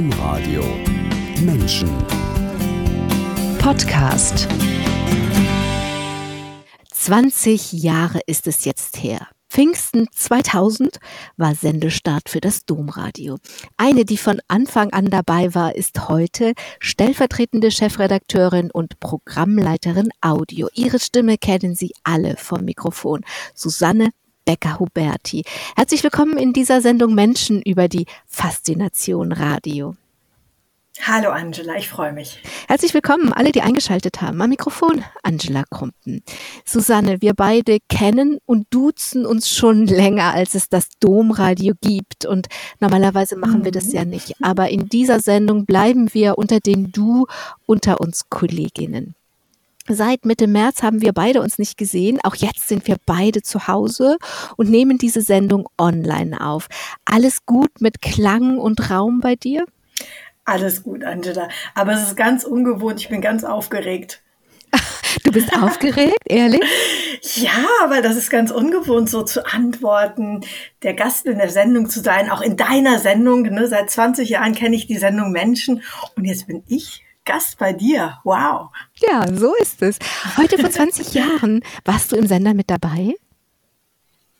[0.00, 0.64] Domradio
[1.42, 1.90] Menschen
[3.58, 4.48] Podcast
[6.90, 9.28] 20 Jahre ist es jetzt her.
[9.50, 11.00] Pfingsten 2000
[11.36, 13.36] war Sendestart für das Domradio.
[13.76, 20.70] Eine, die von Anfang an dabei war, ist heute stellvertretende Chefredakteurin und Programmleiterin Audio.
[20.72, 23.20] Ihre Stimme kennen Sie alle vom Mikrofon.
[23.54, 24.12] Susanne
[24.50, 25.44] Becker-Huberti.
[25.76, 29.94] Herzlich willkommen in dieser Sendung Menschen über die Faszination Radio.
[31.02, 32.42] Hallo Angela, ich freue mich.
[32.66, 34.42] Herzlich willkommen, alle, die eingeschaltet haben.
[34.42, 36.24] Am Mikrofon Angela Krumpen.
[36.64, 42.26] Susanne, wir beide kennen und duzen uns schon länger, als es das Domradio gibt.
[42.26, 42.48] Und
[42.80, 43.94] normalerweise machen wir das mhm.
[43.94, 44.34] ja nicht.
[44.42, 47.26] Aber in dieser Sendung bleiben wir unter den Du
[47.66, 49.14] unter uns Kolleginnen.
[49.92, 52.20] Seit Mitte März haben wir beide uns nicht gesehen.
[52.22, 54.18] Auch jetzt sind wir beide zu Hause
[54.56, 56.68] und nehmen diese Sendung online auf.
[57.04, 59.64] Alles gut mit Klang und Raum bei dir?
[60.44, 61.48] Alles gut, Angela.
[61.74, 63.00] Aber es ist ganz ungewohnt.
[63.00, 64.22] Ich bin ganz aufgeregt.
[65.24, 66.62] Du bist aufgeregt, ehrlich?
[67.34, 70.40] Ja, weil das ist ganz ungewohnt, so zu antworten,
[70.82, 73.42] der Gast in der Sendung zu sein, auch in deiner Sendung.
[73.42, 73.66] Ne?
[73.66, 75.82] Seit 20 Jahren kenne ich die Sendung Menschen
[76.16, 78.18] und jetzt bin ich Gast bei dir.
[78.24, 78.70] Wow.
[78.96, 80.00] Ja, so ist es.
[80.36, 83.14] Heute vor 20 Jahren warst du im Sender mit dabei?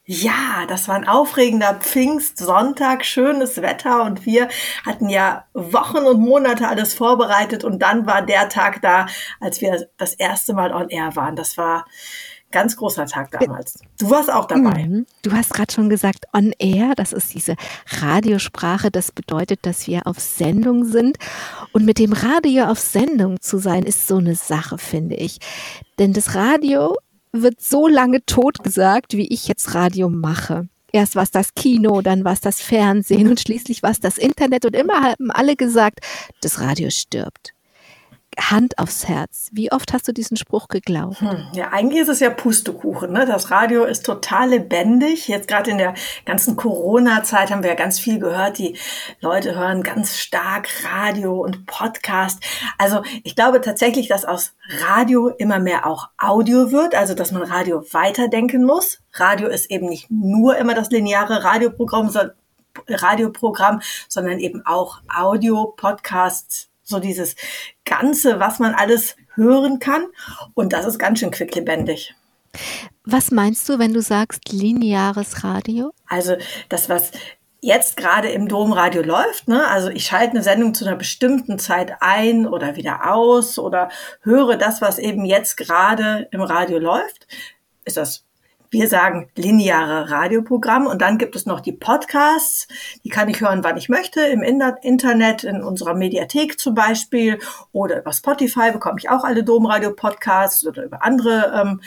[0.06, 4.48] Ja, das war ein aufregender Pfingstsonntag, schönes Wetter und wir
[4.84, 9.06] hatten ja Wochen und Monate alles vorbereitet und dann war der Tag da,
[9.38, 11.36] als wir das erste Mal on air waren.
[11.36, 11.86] Das war
[12.50, 13.78] ganz großer Tag damals.
[13.98, 14.86] Du warst auch dabei.
[14.86, 15.06] Mhm.
[15.22, 17.54] Du hast gerade schon gesagt, on air, das ist diese
[17.86, 21.18] Radiosprache, das bedeutet, dass wir auf Sendung sind.
[21.72, 25.38] Und mit dem Radio auf Sendung zu sein, ist so eine Sache, finde ich.
[25.98, 26.96] Denn das Radio
[27.32, 30.68] wird so lange totgesagt, wie ich jetzt Radio mache.
[30.92, 34.18] Erst war es das Kino, dann war es das Fernsehen und schließlich war es das
[34.18, 36.00] Internet und immer haben alle gesagt,
[36.40, 37.54] das Radio stirbt.
[38.40, 39.50] Hand aufs Herz.
[39.52, 41.20] Wie oft hast du diesen Spruch geglaubt?
[41.20, 43.12] Hm, ja, eigentlich ist es ja Pustekuchen.
[43.12, 43.26] Ne?
[43.26, 45.28] Das Radio ist total lebendig.
[45.28, 45.94] Jetzt gerade in der
[46.24, 48.58] ganzen Corona-Zeit haben wir ja ganz viel gehört.
[48.58, 48.76] Die
[49.20, 52.42] Leute hören ganz stark Radio und Podcast.
[52.78, 54.54] Also ich glaube tatsächlich, dass aus
[54.86, 56.94] Radio immer mehr auch Audio wird.
[56.94, 59.00] Also dass man Radio weiterdenken muss.
[59.12, 62.36] Radio ist eben nicht nur immer das lineare Radioprogramm, sondern
[62.88, 67.36] Radioprogramm, sondern eben auch Audio, Podcasts, so dieses
[67.84, 70.06] Ganze, was man alles hören kann.
[70.54, 72.14] Und das ist ganz schön quicklebendig.
[73.04, 75.92] Was meinst du, wenn du sagst lineares Radio?
[76.08, 76.36] Also
[76.68, 77.12] das, was
[77.62, 79.48] jetzt gerade im Domradio läuft.
[79.48, 79.66] Ne?
[79.68, 83.90] Also ich schalte eine Sendung zu einer bestimmten Zeit ein oder wieder aus oder
[84.22, 87.26] höre das, was eben jetzt gerade im Radio läuft.
[87.84, 88.24] Ist das
[88.70, 92.68] wir sagen lineare Radioprogramm und dann gibt es noch die Podcasts.
[93.04, 97.38] Die kann ich hören, wann ich möchte, im Internet, in unserer Mediathek zum Beispiel
[97.72, 101.80] oder über Spotify bekomme ich auch alle Domradio-Podcasts oder über andere ähm,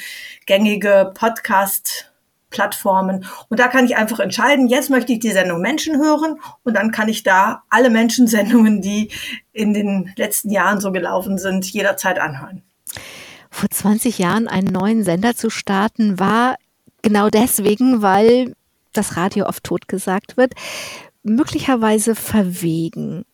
[0.45, 2.09] gängige Podcast-
[2.53, 3.25] Plattformen.
[3.49, 6.91] Und da kann ich einfach entscheiden, jetzt möchte ich die Sendung Menschen hören und dann
[6.91, 9.09] kann ich da alle Menschensendungen, die
[9.51, 12.61] in den letzten Jahren so gelaufen sind, jederzeit anhören.
[13.49, 16.57] Vor 20 Jahren einen neuen Sender zu starten, war
[17.03, 18.55] Genau deswegen, weil
[18.93, 20.53] das Radio oft totgesagt wird,
[21.21, 23.25] möglicherweise verwegen.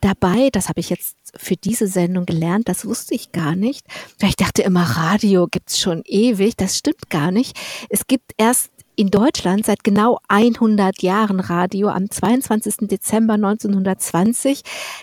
[0.00, 3.86] Dabei, das habe ich jetzt für diese Sendung gelernt, das wusste ich gar nicht.
[4.22, 6.56] Ich dachte immer, Radio gibt's schon ewig.
[6.56, 7.58] Das stimmt gar nicht.
[7.88, 11.88] Es gibt erst in Deutschland seit genau 100 Jahren Radio.
[11.88, 12.88] Am 22.
[12.88, 14.62] Dezember 1920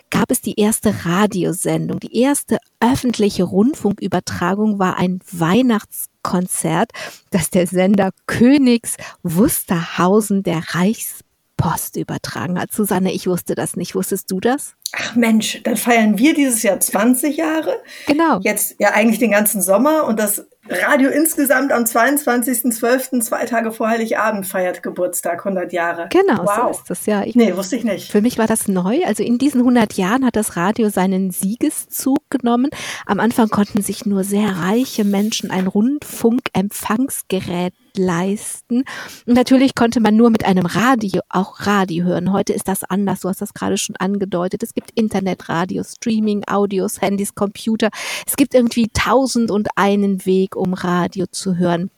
[0.10, 2.02] gab es die erste Radiosendung.
[2.02, 6.92] Die erste öffentliche Rundfunkübertragung war ein Weihnachtskonzert,
[7.32, 12.74] das der Sender Königs Wusterhausen der Reichspost übertragen hat.
[12.74, 13.96] Susanne, ich wusste das nicht.
[13.96, 14.76] Wusstest du das?
[14.92, 17.82] Ach Mensch, dann feiern wir dieses Jahr 20 Jahre.
[18.08, 18.40] Genau.
[18.42, 23.88] Jetzt ja eigentlich den ganzen Sommer und das Radio insgesamt am 22.12., zwei Tage vor
[23.88, 26.10] Heiligabend, feiert Geburtstag, 100 Jahre.
[26.10, 26.74] Genau, wow.
[26.74, 27.24] so ist das ja.
[27.24, 28.12] Ich, nee, wusste ich nicht.
[28.12, 29.02] Für mich war das neu.
[29.06, 32.72] Also in diesen 100 Jahren hat das Radio seinen Siegeszug genommen.
[33.06, 38.84] Am Anfang konnten sich nur sehr reiche Menschen ein Rundfunkempfangsgerät leisten.
[39.26, 42.32] Und natürlich konnte man nur mit einem Radio auch Radio hören.
[42.32, 43.22] Heute ist das anders.
[43.22, 44.64] Du hast das gerade schon angedeutet.
[44.64, 47.90] Es gibt Internet, Radio, Streaming, Audios, Handys, Computer.
[48.26, 51.90] Es gibt irgendwie tausend und einen Weg, um Radio zu hören.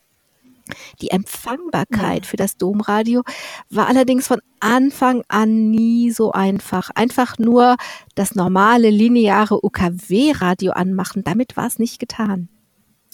[1.01, 3.23] Die Empfangbarkeit für das Domradio
[3.69, 6.89] war allerdings von Anfang an nie so einfach.
[6.95, 7.77] Einfach nur
[8.15, 12.49] das normale lineare UKW-Radio anmachen, damit war es nicht getan.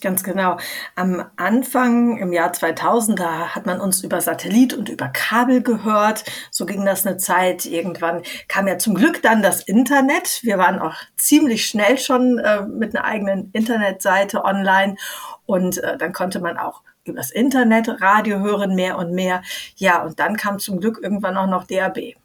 [0.04, 0.58] Ganz genau.
[0.96, 6.26] Am Anfang im Jahr 2000, da hat man uns über Satellit und über Kabel gehört.
[6.52, 7.66] So ging das eine Zeit.
[7.66, 10.42] Irgendwann kam ja zum Glück dann das Internet.
[10.44, 14.98] Wir waren auch ziemlich schnell schon äh, mit einer eigenen Internetseite online
[15.46, 19.42] und äh, dann konnte man auch übers Internet Radio hören mehr und mehr.
[19.78, 22.16] Ja, und dann kam zum Glück irgendwann auch noch DAB.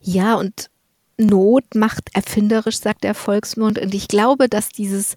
[0.00, 0.70] Ja, und
[1.18, 3.78] Not macht erfinderisch, sagt der Volksmund.
[3.78, 5.14] Und ich glaube, dass dieses,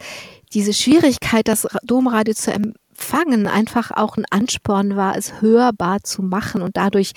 [0.54, 6.62] diese Schwierigkeit, das Domradio zu empfangen, einfach auch ein Ansporn war, es hörbar zu machen
[6.62, 7.14] und dadurch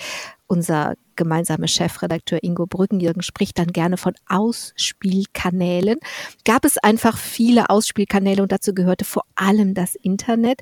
[0.47, 5.99] unser gemeinsamer Chefredakteur Ingo Brückenjürgen spricht dann gerne von Ausspielkanälen.
[6.45, 10.61] Gab es einfach viele Ausspielkanäle und dazu gehörte vor allem das Internet,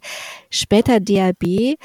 [0.49, 1.75] später DAB.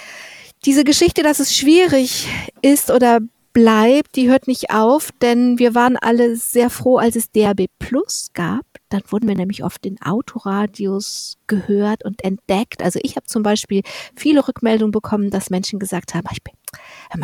[0.65, 2.29] Diese Geschichte, dass es schwierig
[2.63, 3.21] ist oder
[3.57, 8.29] bleibt, die hört nicht auf, denn wir waren alle sehr froh, als es DAB Plus
[8.35, 8.67] gab.
[8.91, 12.83] Dann wurden wir nämlich oft in Autoradios gehört und entdeckt.
[12.83, 13.81] Also ich habe zum Beispiel
[14.15, 16.53] viele Rückmeldungen bekommen, dass Menschen gesagt haben, ich bin,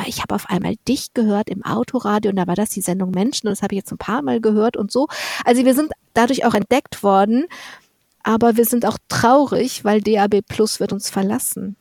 [0.06, 3.48] ich habe auf einmal dich gehört im Autoradio und da war das die Sendung Menschen
[3.48, 5.08] und das habe ich jetzt ein paar Mal gehört und so.
[5.44, 7.44] Also wir sind dadurch auch entdeckt worden,
[8.22, 11.76] aber wir sind auch traurig, weil DAB Plus wird uns verlassen.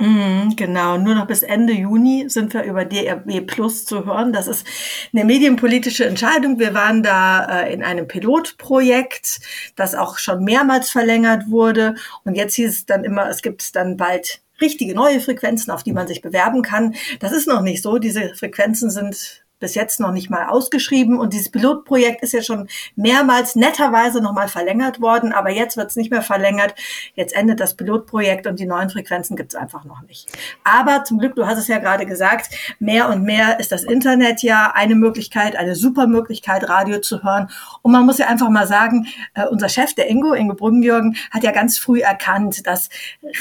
[0.00, 4.32] Mhm, genau, nur noch bis Ende Juni sind wir über DRB Plus zu hören.
[4.32, 4.66] Das ist
[5.12, 6.58] eine medienpolitische Entscheidung.
[6.58, 9.40] Wir waren da äh, in einem Pilotprojekt,
[9.76, 11.96] das auch schon mehrmals verlängert wurde.
[12.24, 15.92] Und jetzt hieß es dann immer, es gibt dann bald richtige neue Frequenzen, auf die
[15.92, 16.94] man sich bewerben kann.
[17.18, 17.98] Das ist noch nicht so.
[17.98, 22.68] Diese Frequenzen sind bis jetzt noch nicht mal ausgeschrieben und dieses Pilotprojekt ist ja schon
[22.96, 26.74] mehrmals netterweise nochmal verlängert worden, aber jetzt wird es nicht mehr verlängert.
[27.14, 30.28] Jetzt endet das Pilotprojekt und die neuen Frequenzen gibt es einfach noch nicht.
[30.64, 34.42] Aber zum Glück, du hast es ja gerade gesagt, mehr und mehr ist das Internet
[34.42, 37.48] ja eine Möglichkeit, eine super Möglichkeit, Radio zu hören.
[37.82, 41.44] Und man muss ja einfach mal sagen, äh, unser Chef, der Ingo, Ingo Brückenjürgen, hat
[41.44, 42.88] ja ganz früh erkannt, dass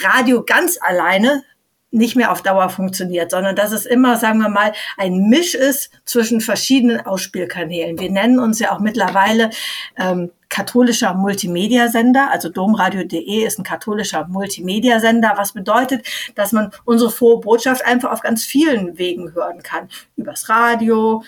[0.03, 1.43] Radio ganz alleine
[1.91, 5.91] nicht mehr auf Dauer funktioniert, sondern dass es immer, sagen wir mal, ein Misch ist
[6.05, 7.99] zwischen verschiedenen Ausspielkanälen.
[7.99, 9.49] Wir nennen uns ja auch mittlerweile
[9.97, 16.05] ähm, katholischer Multimedia-Sender, also domradio.de ist ein katholischer Multimedia-Sender, was bedeutet,
[16.35, 19.89] dass man unsere frohe Botschaft einfach auf ganz vielen Wegen hören kann.
[20.15, 21.23] Übers Radio,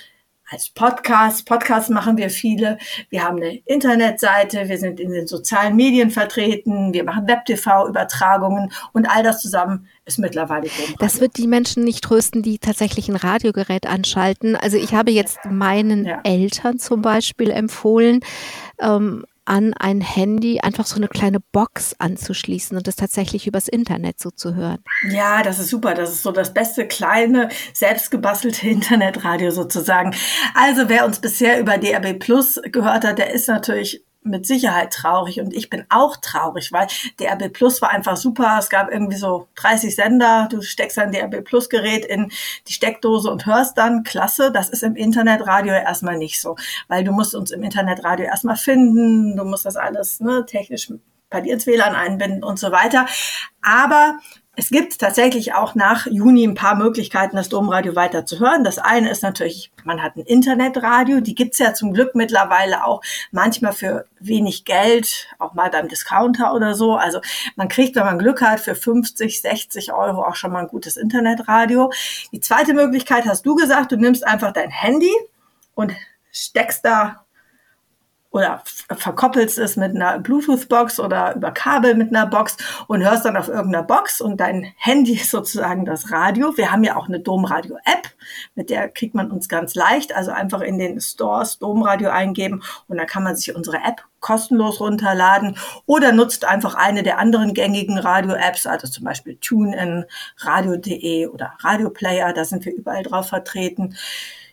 [0.51, 1.47] als Podcast.
[1.47, 2.77] Podcasts machen wir viele.
[3.09, 9.09] Wir haben eine Internetseite, wir sind in den sozialen Medien vertreten, wir machen Web-TV-Übertragungen und
[9.09, 10.95] all das zusammen ist mittlerweile Domradio.
[10.99, 14.57] Das wird die Menschen nicht trösten, die tatsächlich ein Radiogerät anschalten.
[14.57, 16.19] Also ich habe jetzt meinen ja.
[16.23, 18.19] Eltern zum Beispiel empfohlen,
[18.79, 24.19] ähm, an ein Handy einfach so eine kleine Box anzuschließen und das tatsächlich übers Internet
[24.19, 24.79] so zu hören.
[25.09, 25.93] Ja, das ist super.
[25.93, 30.15] Das ist so das beste kleine, selbstgebastelte Internetradio sozusagen.
[30.53, 35.39] Also wer uns bisher über DRB Plus gehört hat, der ist natürlich mit Sicherheit traurig
[35.39, 36.87] und ich bin auch traurig, weil
[37.19, 38.57] DRB Plus war einfach super.
[38.59, 40.47] Es gab irgendwie so 30 Sender.
[40.51, 42.31] Du steckst ein DRB Plus Gerät in
[42.67, 44.03] die Steckdose und hörst dann.
[44.03, 44.51] Klasse.
[44.51, 46.55] Das ist im Internetradio erstmal nicht so,
[46.87, 49.35] weil du musst uns im Internetradio erstmal finden.
[49.35, 50.91] Du musst das alles ne, technisch
[51.29, 53.07] bei dir ins WLAN einbinden und so weiter.
[53.63, 54.19] Aber
[54.61, 58.63] es gibt tatsächlich auch nach Juni ein paar Möglichkeiten, das Domradio weiter zu hören.
[58.63, 61.19] Das eine ist natürlich, man hat ein Internetradio.
[61.19, 66.53] Die gibt's ja zum Glück mittlerweile auch manchmal für wenig Geld, auch mal beim Discounter
[66.53, 66.93] oder so.
[66.93, 67.21] Also
[67.55, 70.95] man kriegt, wenn man Glück hat, für 50, 60 Euro auch schon mal ein gutes
[70.95, 71.91] Internetradio.
[72.31, 75.11] Die zweite Möglichkeit hast du gesagt, du nimmst einfach dein Handy
[75.73, 75.91] und
[76.31, 77.25] steckst da
[78.31, 82.55] oder verkoppelst es mit einer Bluetooth-Box oder über Kabel mit einer Box
[82.87, 86.55] und hörst dann auf irgendeiner Box und dein Handy ist sozusagen das Radio.
[86.57, 88.09] Wir haben ja auch eine Domradio-App,
[88.55, 90.15] mit der kriegt man uns ganz leicht.
[90.15, 94.79] Also einfach in den Stores Domradio eingeben und dann kann man sich unsere App kostenlos
[94.79, 100.05] runterladen oder nutzt einfach eine der anderen gängigen Radio-Apps, also zum Beispiel TuneIn,
[100.37, 103.97] Radio.de oder Radio Player, da sind wir überall drauf vertreten.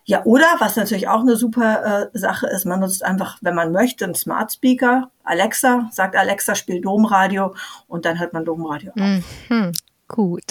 [0.08, 3.72] Ja, oder was natürlich auch eine super äh, Sache ist, man nutzt einfach, wenn man
[3.72, 5.10] möchte, einen Smart Speaker.
[5.22, 7.54] Alexa, sagt Alexa, spielt Domradio
[7.88, 9.22] und dann hört man Domradio auf.
[9.50, 9.72] Mhm,
[10.08, 10.44] gut.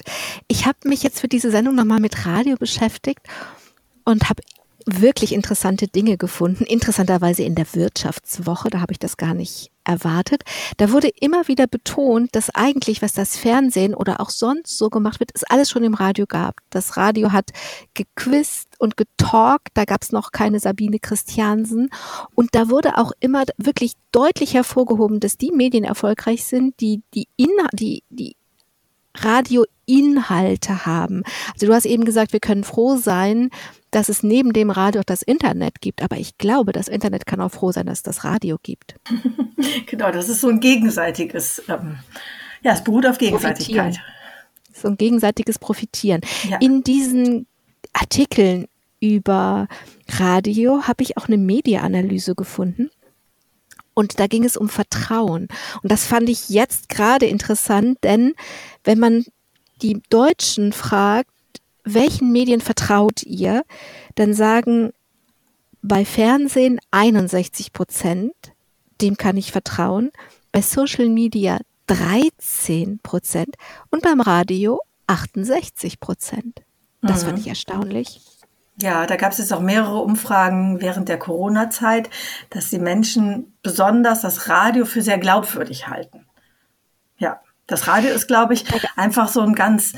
[0.47, 3.21] Ich habe mich jetzt für diese Sendung nochmal mit Radio beschäftigt
[4.05, 4.43] und habe
[4.87, 6.63] wirklich interessante Dinge gefunden.
[6.63, 10.43] Interessanterweise in der Wirtschaftswoche, da habe ich das gar nicht erwartet.
[10.77, 15.19] Da wurde immer wieder betont, dass eigentlich, was das Fernsehen oder auch sonst so gemacht
[15.19, 16.55] wird, es alles schon im Radio gab.
[16.69, 17.51] Das Radio hat
[17.93, 21.89] gequizt und getalkt, da gab es noch keine Sabine Christiansen.
[22.33, 27.27] Und da wurde auch immer wirklich deutlich hervorgehoben, dass die Medien erfolgreich sind, die die,
[27.35, 28.35] Inha die, die
[29.15, 31.23] Radioinhalte haben.
[31.53, 33.49] Also du hast eben gesagt, wir können froh sein,
[33.97, 36.03] dass es neben dem Radio auch das Internet gibt.
[36.03, 38.93] Aber ich glaube, das Internet kann auch froh sein, dass es das Radio gibt.
[39.87, 41.97] genau, das ist so ein gegenseitiges, ähm,
[42.61, 43.97] ja, es beruht auf Gegenseitigkeit.
[44.71, 46.21] So ein gegenseitiges Profitieren.
[46.47, 46.57] Ja.
[46.57, 47.47] In diesen
[47.91, 48.67] Artikeln
[48.99, 49.67] über
[50.07, 52.91] Radio habe ich auch eine Mediaanalyse gefunden.
[53.95, 55.47] Und da ging es um Vertrauen.
[55.81, 58.35] Und das fand ich jetzt gerade interessant, denn
[58.83, 59.25] wenn man
[59.81, 61.31] die Deutschen fragt,
[61.93, 63.63] welchen Medien vertraut ihr,
[64.15, 64.91] dann sagen
[65.81, 68.33] bei Fernsehen 61 Prozent,
[69.01, 70.11] dem kann ich vertrauen,
[70.51, 73.55] bei Social Media 13 Prozent
[73.89, 76.61] und beim Radio 68 Prozent.
[77.01, 77.27] Das mhm.
[77.27, 78.21] fand ich erstaunlich.
[78.79, 82.09] Ja, da gab es jetzt auch mehrere Umfragen während der Corona-Zeit,
[82.51, 86.25] dass die Menschen besonders das Radio für sehr glaubwürdig halten.
[87.17, 88.65] Ja, das Radio ist, glaube ich,
[88.95, 89.93] einfach so ein ganz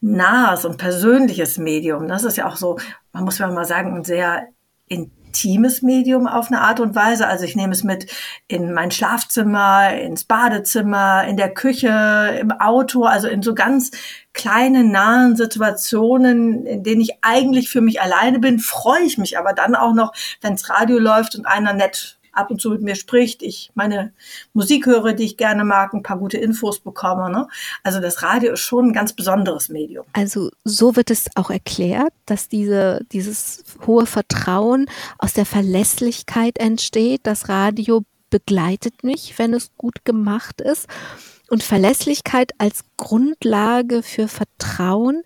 [0.00, 2.08] nahes und persönliches Medium.
[2.08, 2.78] Das ist ja auch so,
[3.12, 4.48] man muss ja mal sagen, ein sehr
[4.86, 7.26] intimes Medium auf eine Art und Weise.
[7.26, 8.10] Also ich nehme es mit
[8.46, 13.90] in mein Schlafzimmer, ins Badezimmer, in der Küche, im Auto, also in so ganz
[14.32, 19.52] kleine, nahen Situationen, in denen ich eigentlich für mich alleine bin, freue ich mich aber
[19.52, 23.42] dann auch noch, wenns Radio läuft und einer nett ab und zu mit mir spricht,
[23.42, 24.12] ich meine
[24.52, 27.30] Musik höre, die ich gerne mag, ein paar gute Infos bekomme.
[27.30, 27.48] Ne?
[27.82, 30.06] Also das Radio ist schon ein ganz besonderes Medium.
[30.12, 34.86] Also so wird es auch erklärt, dass diese, dieses hohe Vertrauen
[35.18, 37.20] aus der Verlässlichkeit entsteht.
[37.24, 40.86] Das Radio begleitet mich, wenn es gut gemacht ist.
[41.50, 45.22] Und Verlässlichkeit als Grundlage für Vertrauen,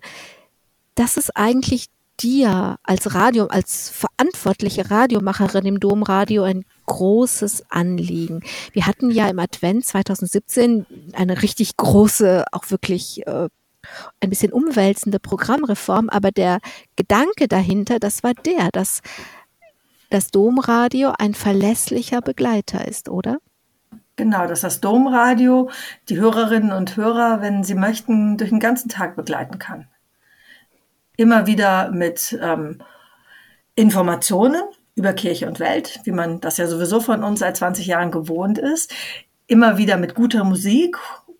[0.95, 1.87] das ist eigentlich
[2.23, 8.41] dir als Radio, als verantwortliche Radiomacherin im Domradio ein großes Anliegen.
[8.71, 13.49] Wir hatten ja im Advent 2017 eine richtig große, auch wirklich äh,
[14.21, 16.59] ein bisschen umwälzende Programmreform, aber der
[16.95, 19.01] Gedanke dahinter, das war der, dass
[20.09, 23.39] das Domradio ein verlässlicher Begleiter ist, oder?
[24.15, 25.71] Genau, dass das Domradio
[26.07, 29.87] die Hörerinnen und Hörer, wenn sie möchten, durch den ganzen Tag begleiten kann.
[31.15, 32.79] Immer wieder mit ähm,
[33.75, 34.61] Informationen
[34.95, 38.57] über Kirche und Welt, wie man das ja sowieso von uns seit 20 Jahren gewohnt
[38.57, 38.93] ist.
[39.47, 40.97] Immer wieder mit guter Musik,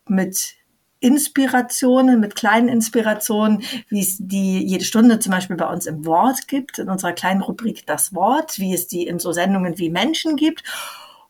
[0.08, 0.56] mit
[1.00, 6.48] Inspirationen, mit kleinen Inspirationen, wie es die jede Stunde zum Beispiel bei uns im Wort
[6.48, 10.38] gibt, in unserer kleinen Rubrik Das Wort, wie es die in so Sendungen wie Menschen
[10.38, 10.63] gibt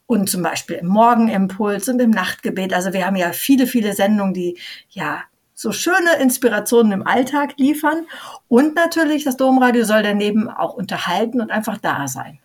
[0.05, 2.71] und zum Beispiel im Morgenimpuls und im Nachtgebet.
[2.71, 4.59] Also wir haben ja viele, viele Sendungen, die
[4.89, 5.23] ja
[5.53, 8.07] so schöne Inspirationen im Alltag liefern.
[8.47, 12.39] Und natürlich, das Domradio soll daneben auch unterhalten und einfach da sein.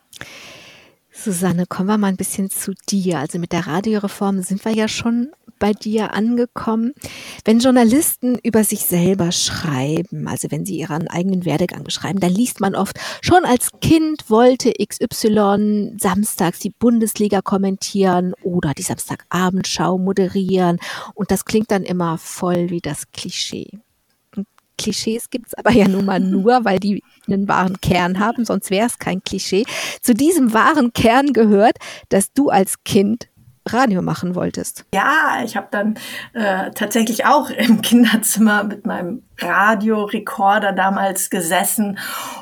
[1.21, 3.19] Susanne, kommen wir mal ein bisschen zu dir.
[3.19, 6.93] Also mit der Radioreform sind wir ja schon bei dir angekommen.
[7.45, 12.61] Wenn Journalisten über sich selber schreiben, also wenn sie ihren eigenen Werdegang beschreiben, dann liest
[12.61, 20.79] man oft, schon als Kind wollte XY samstags die Bundesliga kommentieren oder die Samstagabendschau moderieren.
[21.15, 23.81] Und das klingt dann immer voll wie das Klischee.
[24.79, 28.87] Klischees gibt's aber ja nun mal nur, weil die einen wahren Kern haben, sonst wäre
[28.87, 29.65] es kein Klischee.
[30.01, 31.77] Zu diesem wahren Kern gehört,
[32.09, 33.29] dass du als Kind
[33.73, 34.85] Radio machen wolltest.
[34.95, 35.99] Ja, ich habe dann
[36.33, 41.99] äh, tatsächlich auch im Kinderzimmer mit meinem Radiorekorder damals gesessen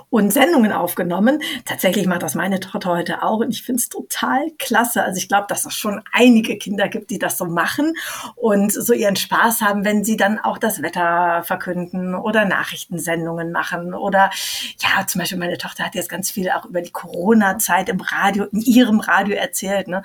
[0.09, 1.41] und Sendungen aufgenommen.
[1.65, 5.03] Tatsächlich macht das meine Tochter heute auch und ich finde es total klasse.
[5.03, 7.95] Also ich glaube, dass es schon einige Kinder gibt, die das so machen
[8.35, 13.93] und so ihren Spaß haben, wenn sie dann auch das Wetter verkünden oder Nachrichtensendungen machen
[13.93, 14.31] oder
[14.79, 18.45] ja, zum Beispiel meine Tochter hat jetzt ganz viel auch über die Corona-Zeit im Radio,
[18.45, 20.03] in ihrem Radio erzählt, ne,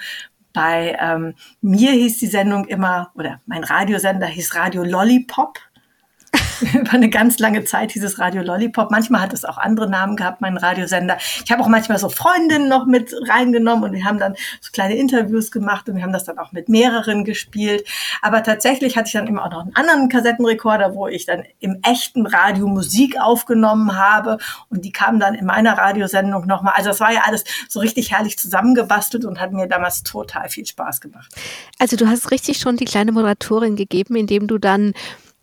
[0.54, 5.60] bei ähm, mir hieß die Sendung immer, oder mein Radiosender hieß Radio Lollipop.
[6.74, 8.92] Über eine ganz lange Zeit hieß Radio Lollipop.
[8.92, 11.18] Manchmal hat es auch andere Namen gehabt, mein Radiosender.
[11.44, 14.96] Ich habe auch manchmal so Freundinnen noch mit reingenommen und wir haben dann so kleine
[14.96, 17.88] Interviews gemacht und wir haben das dann auch mit mehreren gespielt.
[18.22, 21.80] Aber tatsächlich hatte ich dann immer auch noch einen anderen Kassettenrekorder, wo ich dann im
[21.84, 24.38] echten Radio Musik aufgenommen habe
[24.70, 26.74] und die kamen dann in meiner Radiosendung nochmal.
[26.76, 30.66] Also es war ja alles so richtig herrlich zusammengebastelt und hat mir damals total viel
[30.66, 31.34] Spaß gemacht.
[31.80, 34.94] Also du hast richtig schon die kleine Moderatorin gegeben, indem du dann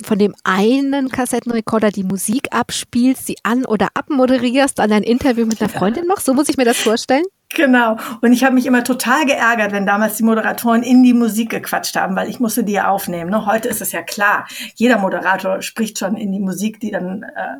[0.03, 5.61] von dem einen Kassettenrekorder die Musik abspielst, sie an- oder abmoderierst, dann ein Interview mit
[5.61, 6.27] einer Freundin machst?
[6.27, 7.25] So muss ich mir das vorstellen?
[7.55, 7.97] Genau.
[8.21, 11.97] Und ich habe mich immer total geärgert, wenn damals die Moderatoren in die Musik gequatscht
[11.97, 13.31] haben, weil ich musste die ja aufnehmen.
[13.31, 13.47] Ne?
[13.47, 14.47] Heute ist es ja klar.
[14.75, 17.57] Jeder Moderator spricht schon in die Musik, die dann äh,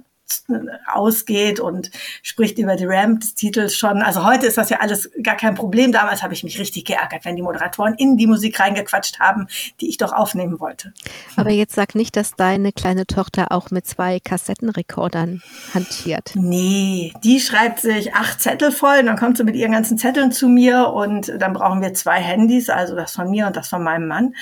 [0.87, 1.91] ausgeht und
[2.23, 4.03] spricht über die Ramp des Titels schon.
[4.03, 5.93] Also heute ist das ja alles gar kein Problem.
[5.93, 9.47] Damals habe ich mich richtig geärgert, wenn die Moderatoren in die Musik reingequatscht haben,
[9.81, 10.93] die ich doch aufnehmen wollte.
[11.37, 15.43] Aber jetzt sag nicht, dass deine kleine Tochter auch mit zwei Kassettenrekordern
[15.75, 16.33] hantiert.
[16.35, 20.49] Nee, die schreibt sich acht Zettel voll, dann kommt sie mit ihren ganzen Zetteln zu
[20.49, 24.09] mir und dann brauchen wir zwei Handys, also das von mir und das von meinem
[24.09, 24.35] Mann.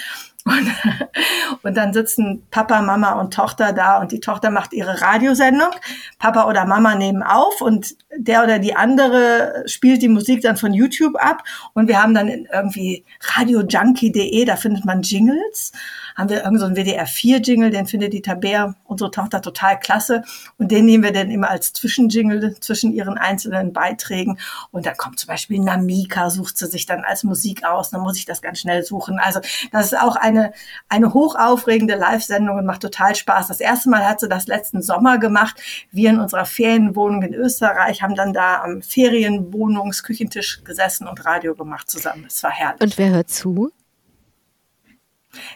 [0.46, 0.70] Und,
[1.62, 5.70] und dann sitzen Papa, Mama und Tochter da und die Tochter macht ihre Radiosendung.
[6.18, 10.72] Papa oder Mama nehmen auf und der oder die andere spielt die Musik dann von
[10.72, 11.42] YouTube ab.
[11.74, 15.72] Und wir haben dann irgendwie radiojunkie.de, da findet man Jingles
[16.16, 20.22] haben wir irgendeinen so WDR4-Jingle, den findet die Tabea, unsere Tochter, total klasse.
[20.58, 24.38] Und den nehmen wir dann immer als Zwischenjingle zwischen ihren einzelnen Beiträgen.
[24.70, 27.90] Und da kommt zum Beispiel Namika, sucht sie sich dann als Musik aus.
[27.90, 29.18] Dann muss ich das ganz schnell suchen.
[29.18, 29.40] Also
[29.72, 30.52] das ist auch eine,
[30.88, 33.48] eine hochaufregende Live-Sendung und macht total Spaß.
[33.48, 35.60] Das erste Mal hat sie das letzten Sommer gemacht.
[35.92, 41.90] Wir in unserer Ferienwohnung in Österreich haben dann da am Ferienwohnungsküchentisch gesessen und Radio gemacht
[41.90, 42.24] zusammen.
[42.26, 42.80] Es war herrlich.
[42.80, 43.70] Und wer hört zu?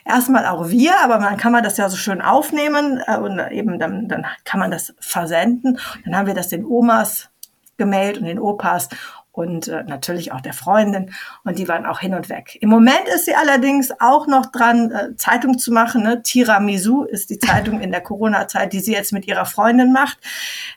[0.05, 3.79] Erstmal auch wir, aber man kann man das ja so schön aufnehmen äh, und eben
[3.79, 5.79] dann, dann kann man das versenden.
[6.05, 7.29] Dann haben wir das den Omas
[7.77, 8.89] gemailt und den Opas
[9.31, 12.57] und äh, natürlich auch der Freundin und die waren auch hin und weg.
[12.61, 16.03] Im Moment ist sie allerdings auch noch dran, äh, Zeitung zu machen.
[16.03, 16.21] Ne?
[16.21, 20.17] Tiramisu ist die Zeitung in der Corona-Zeit, die sie jetzt mit ihrer Freundin macht.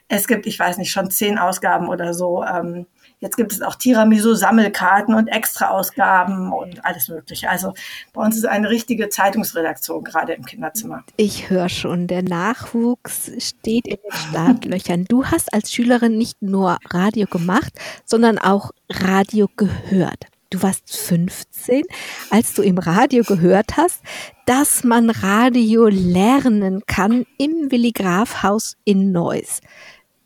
[0.07, 2.43] Es gibt, ich weiß nicht, schon zehn Ausgaben oder so.
[2.43, 2.85] Ähm,
[3.19, 7.49] Jetzt gibt es auch Tiramisu-Sammelkarten und Extra-Ausgaben und alles Mögliche.
[7.49, 7.73] Also
[8.13, 11.03] bei uns ist eine richtige Zeitungsredaktion gerade im Kinderzimmer.
[11.17, 15.05] Ich höre schon, der Nachwuchs steht in den Startlöchern.
[15.05, 17.73] Du hast als Schülerin nicht nur Radio gemacht,
[18.05, 20.25] sondern auch Radio gehört.
[20.51, 21.83] Du warst 15,
[22.29, 24.01] als du im Radio gehört hast,
[24.45, 29.61] dass man Radio lernen kann im Willi Graf Haus in Neuss.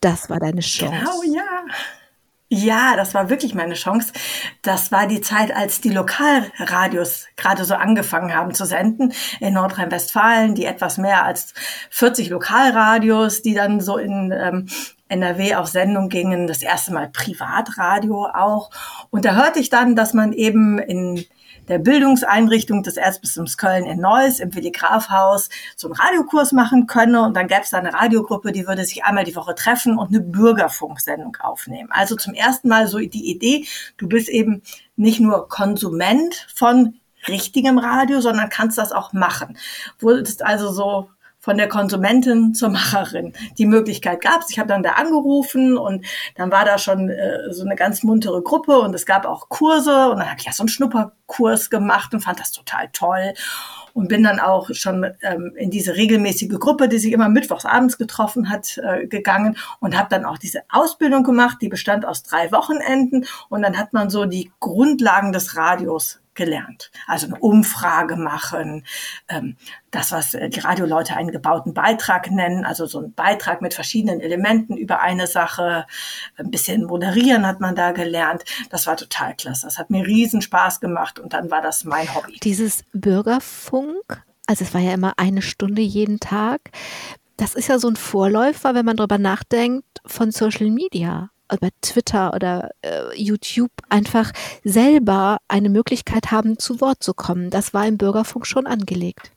[0.01, 0.93] Das war deine Chance.
[0.99, 1.43] Genau, ja.
[2.51, 4.11] Ja, das war wirklich meine Chance.
[4.63, 10.55] Das war die Zeit, als die Lokalradios gerade so angefangen haben zu senden in Nordrhein-Westfalen,
[10.55, 11.53] die etwas mehr als
[11.91, 14.67] 40 Lokalradios, die dann so in ähm,
[15.09, 18.71] NRW auf Sendung gingen, das erste Mal Privatradio auch.
[19.11, 21.23] Und da hörte ich dann, dass man eben in
[21.69, 26.87] der Bildungseinrichtung des Erzbistums Köln in Neuss im Willi Graf Haus so einen Radiokurs machen
[26.87, 27.21] könne.
[27.21, 30.09] Und dann gäbe es da eine Radiogruppe, die würde sich einmal die Woche treffen und
[30.09, 31.89] eine Bürgerfunksendung aufnehmen.
[31.91, 33.65] Also zum ersten Mal so die Idee,
[33.97, 34.63] du bist eben
[34.95, 39.57] nicht nur Konsument von richtigem Radio, sondern kannst das auch machen.
[39.99, 43.33] Wurdest also so von der Konsumentin zur Macherin.
[43.57, 44.51] Die Möglichkeit gab es.
[44.51, 48.41] Ich habe dann da angerufen und dann war da schon äh, so eine ganz muntere
[48.41, 52.13] Gruppe und es gab auch Kurse und dann habe ich ja so einen Schnupperkurs gemacht
[52.13, 53.33] und fand das total toll
[53.93, 57.97] und bin dann auch schon ähm, in diese regelmäßige Gruppe, die sich immer mittwochs abends
[57.97, 62.51] getroffen hat, äh, gegangen und habe dann auch diese Ausbildung gemacht, die bestand aus drei
[62.51, 66.89] Wochenenden und dann hat man so die Grundlagen des Radios gelernt.
[67.05, 68.85] Also eine Umfrage machen,
[69.27, 69.57] ähm,
[69.91, 74.21] das, was äh, die Radioleute einen gebauten Beitrag nennen, also so ein Beitrag mit verschiedenen
[74.21, 75.85] Elementen über eine Sache,
[76.37, 78.45] ein bisschen moderieren hat man da gelernt.
[78.69, 79.67] Das war total klasse.
[79.67, 82.39] Das hat mir riesen Spaß gemacht und dann war das mein Hobby.
[82.41, 86.71] Dieses Bürgerfunk, also es war ja immer eine Stunde jeden Tag.
[87.35, 92.33] Das ist ja so ein Vorläufer, wenn man darüber nachdenkt, von Social Media über Twitter
[92.33, 94.31] oder äh, YouTube einfach
[94.63, 97.49] selber eine Möglichkeit haben, zu Wort zu kommen.
[97.49, 99.31] Das war im Bürgerfunk schon angelegt.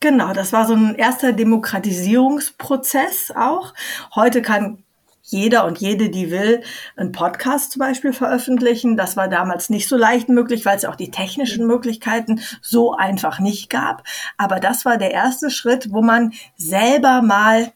[0.00, 3.74] Genau, das war so ein erster Demokratisierungsprozess auch.
[4.14, 4.84] Heute kann
[5.28, 6.62] jeder und jede, die will,
[6.96, 8.96] einen Podcast zum Beispiel veröffentlichen.
[8.96, 13.38] Das war damals nicht so leicht möglich, weil es auch die technischen Möglichkeiten so einfach
[13.38, 14.04] nicht gab.
[14.36, 17.72] Aber das war der erste Schritt, wo man selber mal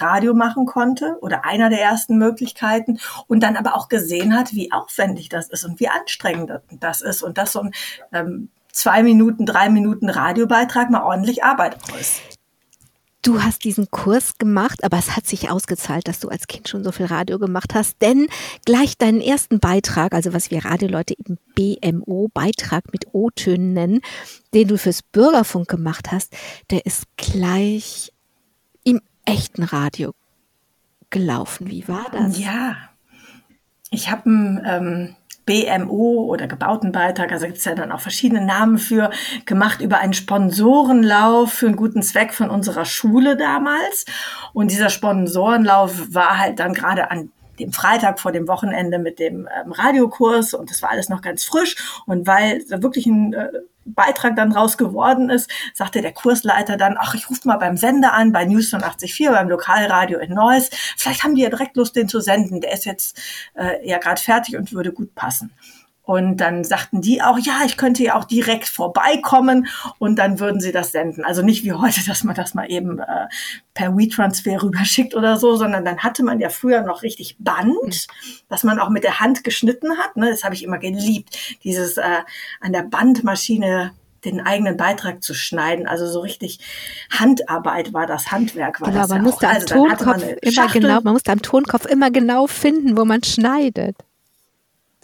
[0.00, 4.72] Radio machen konnte oder einer der ersten Möglichkeiten und dann aber auch gesehen hat, wie
[4.72, 7.74] aufwendig das ist und wie anstrengend das ist und dass so ein
[8.12, 12.20] ähm, zwei Minuten, drei Minuten Radiobeitrag mal ordentlich Arbeit ist.
[13.26, 16.84] Du hast diesen Kurs gemacht, aber es hat sich ausgezahlt, dass du als Kind schon
[16.84, 18.28] so viel Radio gemacht hast, denn
[18.64, 24.00] gleich deinen ersten Beitrag, also was wir Radioleute eben BMO, Beitrag mit O-Tönen nennen,
[24.54, 26.36] den du fürs Bürgerfunk gemacht hast,
[26.70, 28.12] der ist gleich
[29.26, 30.14] echten Radio
[31.10, 31.68] gelaufen.
[31.68, 32.38] Wie war das?
[32.38, 32.76] Ja,
[33.90, 38.44] ich habe einen ähm, BMO oder gebauten Beitrag, also gibt es ja dann auch verschiedene
[38.44, 39.10] Namen für,
[39.44, 44.06] gemacht über einen Sponsorenlauf für einen guten Zweck von unserer Schule damals.
[44.52, 49.48] Und dieser Sponsorenlauf war halt dann gerade an dem Freitag vor dem Wochenende mit dem
[49.48, 51.76] ähm, Radiokurs und das war alles noch ganz frisch.
[52.06, 53.48] Und weil wirklich ein äh,
[53.86, 58.12] Beitrag dann raus geworden ist, sagte der Kursleiter dann, ach, ich rufe mal beim Sender
[58.12, 60.70] an, bei News 84 beim Lokalradio in Neuss.
[60.96, 62.60] Vielleicht haben die ja direkt Lust, den zu senden.
[62.60, 63.20] Der ist jetzt
[63.54, 65.52] äh, ja gerade fertig und würde gut passen.
[66.06, 69.66] Und dann sagten die auch, ja, ich könnte ja auch direkt vorbeikommen
[69.98, 71.24] und dann würden sie das senden.
[71.24, 73.26] Also nicht wie heute, dass man das mal eben äh,
[73.74, 78.06] per WeTransfer rüberschickt oder so, sondern dann hatte man ja früher noch richtig Band,
[78.48, 80.16] dass man auch mit der Hand geschnitten hat.
[80.16, 80.30] Ne?
[80.30, 82.20] Das habe ich immer geliebt, dieses äh,
[82.60, 83.90] an der Bandmaschine
[84.24, 85.88] den eigenen Beitrag zu schneiden.
[85.88, 86.60] Also so richtig
[87.10, 88.80] Handarbeit war das Handwerk.
[88.80, 89.50] War genau, das man ja musste auch.
[89.50, 93.96] am Also Tonkopf immer genau, man musste am Tonkopf immer genau finden, wo man schneidet.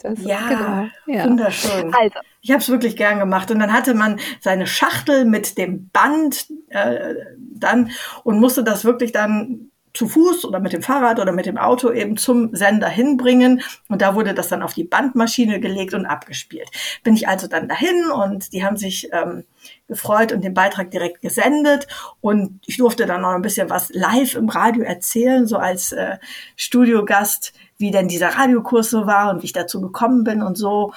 [0.03, 1.25] Das, Ja, genau, ja.
[1.25, 1.93] wunderschön.
[1.93, 3.49] Also, Ich habe es wirklich gern gemacht.
[3.49, 7.89] Und dann hatte man seine Schachtel mit dem Band äh, dann
[8.23, 11.91] und musste das wirklich dann zu Fuß oder mit dem Fahrrad oder mit dem Auto
[11.91, 13.61] eben zum Sender hinbringen.
[13.87, 16.69] Und da wurde das dann auf die Bandmaschine gelegt und abgespielt.
[17.03, 19.45] Bin ich also dann dahin und die haben sich ähm,
[19.87, 21.87] gefreut und den Beitrag direkt gesendet.
[22.21, 26.17] Und ich durfte dann noch ein bisschen was live im Radio erzählen, so als äh,
[26.55, 30.93] Studiogast, wie denn dieser Radiokurs so war und wie ich dazu gekommen bin und so.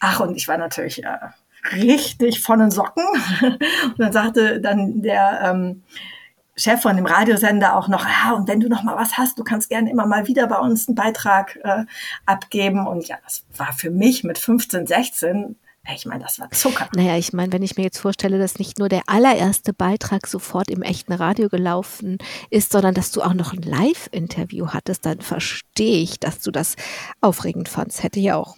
[0.00, 1.18] Ach, und ich war natürlich äh,
[1.72, 3.04] richtig von den Socken.
[3.42, 5.82] Und dann sagte dann der ähm,
[6.56, 9.44] Chef von dem Radiosender auch noch, ja, und wenn du noch mal was hast, du
[9.44, 11.84] kannst gerne immer mal wieder bei uns einen Beitrag äh,
[12.26, 12.86] abgeben.
[12.86, 15.56] Und ja, das war für mich mit 15, 16,
[15.94, 16.88] ich meine, das war Zucker.
[16.94, 20.70] naja, ich meine, wenn ich mir jetzt vorstelle, dass nicht nur der allererste Beitrag sofort
[20.70, 22.18] im echten Radio gelaufen
[22.50, 26.76] ist, sondern dass du auch noch ein Live-Interview hattest, dann verstehe ich, dass du das
[27.20, 28.02] aufregend fandst.
[28.02, 28.56] Hätte ich auch.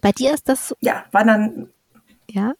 [0.00, 1.68] Bei dir ist das Ja, war dann
[2.30, 2.54] Ja.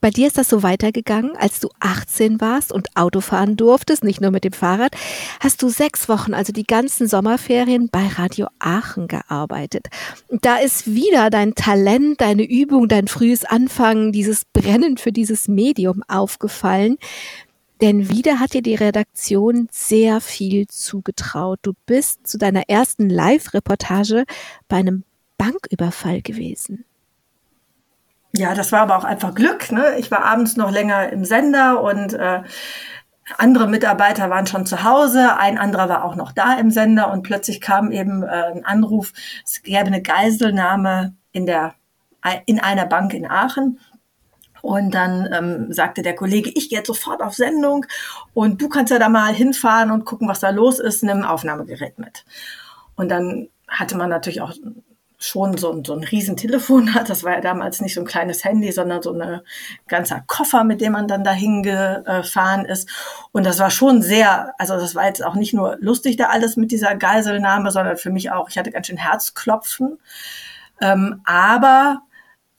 [0.00, 4.20] Bei dir ist das so weitergegangen, als du 18 warst und Auto fahren durftest, nicht
[4.20, 4.94] nur mit dem Fahrrad,
[5.40, 9.88] hast du sechs Wochen, also die ganzen Sommerferien, bei Radio Aachen gearbeitet.
[10.28, 16.04] Da ist wieder dein Talent, deine Übung, dein frühes Anfangen, dieses Brennen für dieses Medium
[16.06, 16.96] aufgefallen.
[17.80, 21.58] Denn wieder hat dir die Redaktion sehr viel zugetraut.
[21.62, 24.24] Du bist zu deiner ersten Live-Reportage
[24.68, 25.04] bei einem
[25.38, 26.84] Banküberfall gewesen.
[28.38, 29.72] Ja, das war aber auch einfach Glück.
[29.72, 29.98] Ne?
[29.98, 32.42] Ich war abends noch länger im Sender und äh,
[33.36, 37.24] andere Mitarbeiter waren schon zu Hause, ein anderer war auch noch da im Sender und
[37.24, 39.12] plötzlich kam eben äh, ein Anruf,
[39.44, 41.74] es gäbe eine Geiselnahme in, der,
[42.46, 43.80] in einer Bank in Aachen.
[44.62, 47.86] Und dann ähm, sagte der Kollege, ich gehe jetzt sofort auf Sendung
[48.34, 51.24] und du kannst ja da mal hinfahren und gucken, was da los ist, nimm ein
[51.24, 52.24] Aufnahmegerät mit.
[52.94, 54.52] Und dann hatte man natürlich auch
[55.18, 57.10] schon so ein, so ein Riesentelefon hat.
[57.10, 59.40] Das war ja damals nicht so ein kleines Handy, sondern so ein
[59.88, 62.88] ganzer Koffer, mit dem man dann dahin gefahren ist.
[63.32, 66.56] Und das war schon sehr, also das war jetzt auch nicht nur lustig da alles
[66.56, 69.98] mit dieser Geiselnahme, sondern für mich auch, ich hatte ganz schön Herzklopfen.
[70.80, 72.02] Ähm, aber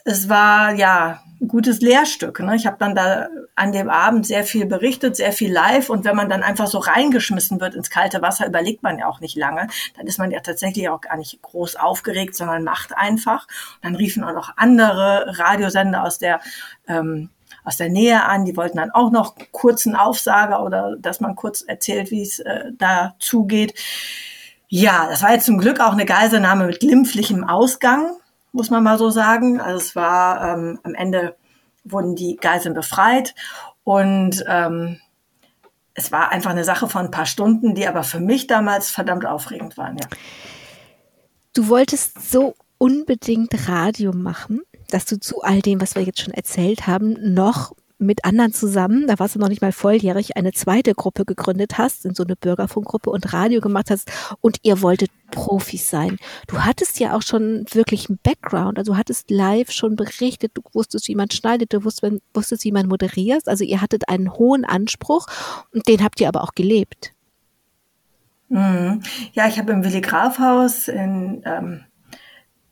[0.04, 2.39] es war ja ein gutes Lehrstück.
[2.41, 2.56] Ne?
[2.56, 3.28] Ich habe dann da
[3.60, 5.89] an dem Abend sehr viel berichtet, sehr viel live.
[5.89, 9.19] Und wenn man dann einfach so reingeschmissen wird ins kalte Wasser, überlegt man ja auch
[9.19, 9.67] nicht lange.
[9.98, 13.48] Dann ist man ja tatsächlich auch gar nicht groß aufgeregt, sondern macht einfach.
[13.76, 16.39] Und dann riefen auch noch andere Radiosender aus der
[16.88, 17.30] ähm,
[17.63, 18.45] aus der Nähe an.
[18.45, 22.72] Die wollten dann auch noch kurzen Aufsager oder dass man kurz erzählt, wie es äh,
[22.78, 23.74] da zugeht.
[24.69, 28.15] Ja, das war jetzt zum Glück auch eine Geiselnahme mit glimpflichem Ausgang
[28.52, 29.60] muss man mal so sagen.
[29.60, 31.36] Also es war ähm, am Ende
[31.84, 33.36] wurden die Geiseln befreit
[33.84, 35.00] und ähm,
[35.94, 39.26] es war einfach eine Sache von ein paar Stunden, die aber für mich damals verdammt
[39.26, 39.98] aufregend waren.
[39.98, 40.08] Ja.
[41.54, 46.34] Du wolltest so unbedingt Radio machen, dass du zu all dem, was wir jetzt schon
[46.34, 50.94] erzählt haben, noch mit anderen zusammen, da warst du noch nicht mal volljährig, eine zweite
[50.94, 54.10] Gruppe gegründet hast, in so eine Bürgerfunkgruppe und Radio gemacht hast
[54.40, 56.18] und ihr wolltet Profis sein.
[56.48, 61.10] Du hattest ja auch schon wirklich einen Background, also hattest live schon berichtet, du wusstest,
[61.10, 65.28] wie man schneidet, du wusstest, wusstest wie man moderiert, also ihr hattet einen hohen Anspruch
[65.74, 67.14] und den habt ihr aber auch gelebt.
[68.48, 69.02] Mhm.
[69.34, 71.84] Ja, ich habe im Willi Graf Haus in ähm,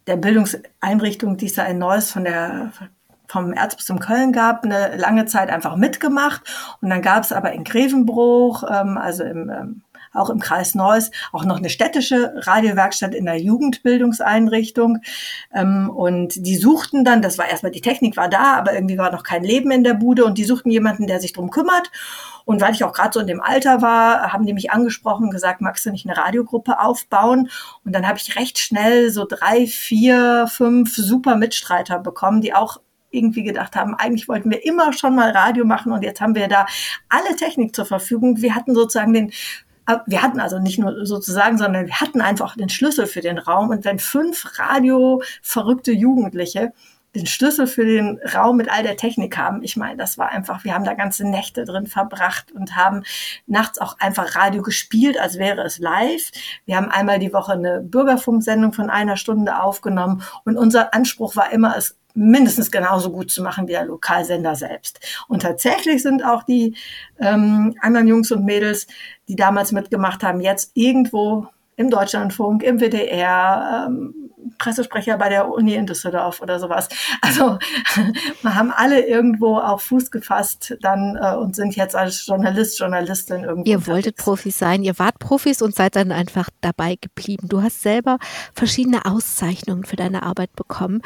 [0.07, 2.71] der Bildungseinrichtung, die es da in Neuss von der
[3.27, 6.41] vom Erzbistum Köln gab, eine lange Zeit einfach mitgemacht.
[6.81, 9.81] Und dann gab es aber in Grevenbruch, ähm, also im, ähm,
[10.13, 14.99] auch im Kreis Neuss, auch noch eine städtische Radiowerkstatt in der Jugendbildungseinrichtung.
[15.53, 19.11] Ähm, und die suchten dann, das war erstmal, die Technik war da, aber irgendwie war
[19.11, 21.91] noch kein Leben in der Bude und die suchten jemanden, der sich drum kümmert.
[22.45, 25.31] Und weil ich auch gerade so in dem Alter war, haben die mich angesprochen und
[25.31, 27.49] gesagt, magst du nicht eine Radiogruppe aufbauen?
[27.83, 32.79] Und dann habe ich recht schnell so drei, vier, fünf super Mitstreiter bekommen, die auch
[33.09, 36.47] irgendwie gedacht haben, eigentlich wollten wir immer schon mal Radio machen und jetzt haben wir
[36.47, 36.65] da
[37.09, 38.41] alle Technik zur Verfügung.
[38.41, 39.31] Wir hatten sozusagen den
[40.05, 43.69] wir hatten also nicht nur sozusagen, sondern wir hatten einfach den Schlüssel für den Raum.
[43.69, 46.73] Und wenn fünf radioverrückte Jugendliche
[47.15, 49.63] den Schlüssel für den Raum mit all der Technik haben.
[49.63, 53.03] Ich meine, das war einfach, wir haben da ganze Nächte drin verbracht und haben
[53.47, 56.31] nachts auch einfach Radio gespielt, als wäre es live.
[56.65, 61.51] Wir haben einmal die Woche eine Bürgerfunksendung von einer Stunde aufgenommen und unser Anspruch war
[61.51, 64.99] immer, es mindestens genauso gut zu machen wie der Lokalsender selbst.
[65.27, 66.75] Und tatsächlich sind auch die
[67.19, 68.87] ähm, anderen Jungs und Mädels,
[69.27, 74.27] die damals mitgemacht haben, jetzt irgendwo im Deutschlandfunk, im WDR, ähm,
[74.57, 76.89] Pressesprecher bei der Uni in Düsseldorf oder sowas.
[77.21, 77.59] Also
[78.41, 83.43] wir haben alle irgendwo auf Fuß gefasst dann äh, und sind jetzt als Journalist, Journalistin
[83.43, 83.69] irgendwie.
[83.69, 87.47] Ihr wolltet Profis sein, ihr wart Profis und seid dann einfach dabei geblieben.
[87.49, 88.17] Du hast selber
[88.53, 91.01] verschiedene Auszeichnungen für deine Arbeit bekommen.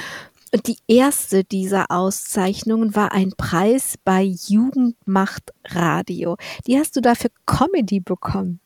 [0.53, 6.35] Und die erste dieser Auszeichnungen war ein Preis bei Jugendmacht Radio.
[6.67, 8.59] Die hast du dafür Comedy bekommen.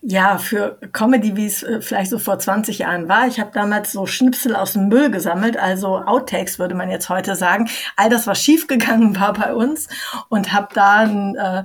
[0.00, 3.26] Ja, für Comedy, wie es äh, vielleicht so vor 20 Jahren war.
[3.26, 7.34] Ich habe damals so Schnipsel aus dem Müll gesammelt, also Outtakes würde man jetzt heute
[7.34, 7.68] sagen.
[7.96, 9.88] All das, was schiefgegangen war bei uns
[10.28, 11.64] und habe dann äh,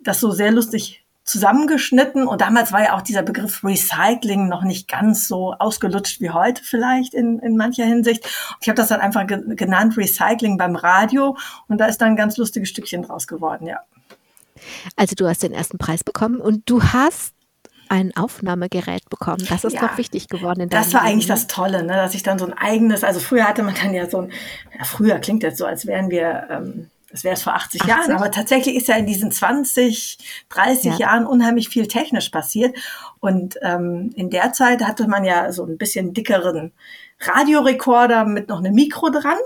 [0.00, 2.26] das so sehr lustig zusammengeschnitten.
[2.26, 6.62] Und damals war ja auch dieser Begriff Recycling noch nicht ganz so ausgelutscht wie heute
[6.64, 8.24] vielleicht in, in mancher Hinsicht.
[8.24, 11.36] Und ich habe das dann einfach ge genannt Recycling beim Radio.
[11.68, 13.80] Und da ist dann ein ganz lustiges Stückchen draus geworden, ja.
[14.96, 17.34] Also du hast den ersten Preis bekommen und du hast
[17.88, 19.44] ein Aufnahmegerät bekommen.
[19.48, 20.62] Das ist ja, doch wichtig geworden.
[20.62, 21.12] In das war Leben.
[21.12, 21.94] eigentlich das Tolle, ne?
[21.94, 24.32] dass ich dann so ein eigenes, also früher hatte man dann ja so ein,
[24.76, 27.88] ja, früher klingt jetzt so, als wären wir, ähm, das wäre es vor 80, 80,
[27.88, 30.18] Jahren, aber tatsächlich ist ja in diesen 20,
[30.50, 30.96] 30 ja.
[30.98, 32.76] Jahren unheimlich viel technisch passiert.
[33.20, 36.72] Und ähm, in der Zeit hatte man ja so ein bisschen dickeren
[37.20, 39.38] Radiorekorder mit noch einem Mikro dran.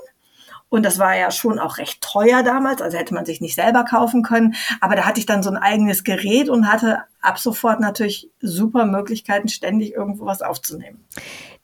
[0.69, 3.85] Und das war ja schon auch recht teuer damals, also hätte man sich nicht selber
[3.85, 4.55] kaufen können.
[4.81, 8.87] Aber da hatte ich dann so ein eigenes Gerät und hatte ab sofort natürlich super
[8.87, 11.05] Möglichkeiten, ständig irgendwo was aufzunehmen.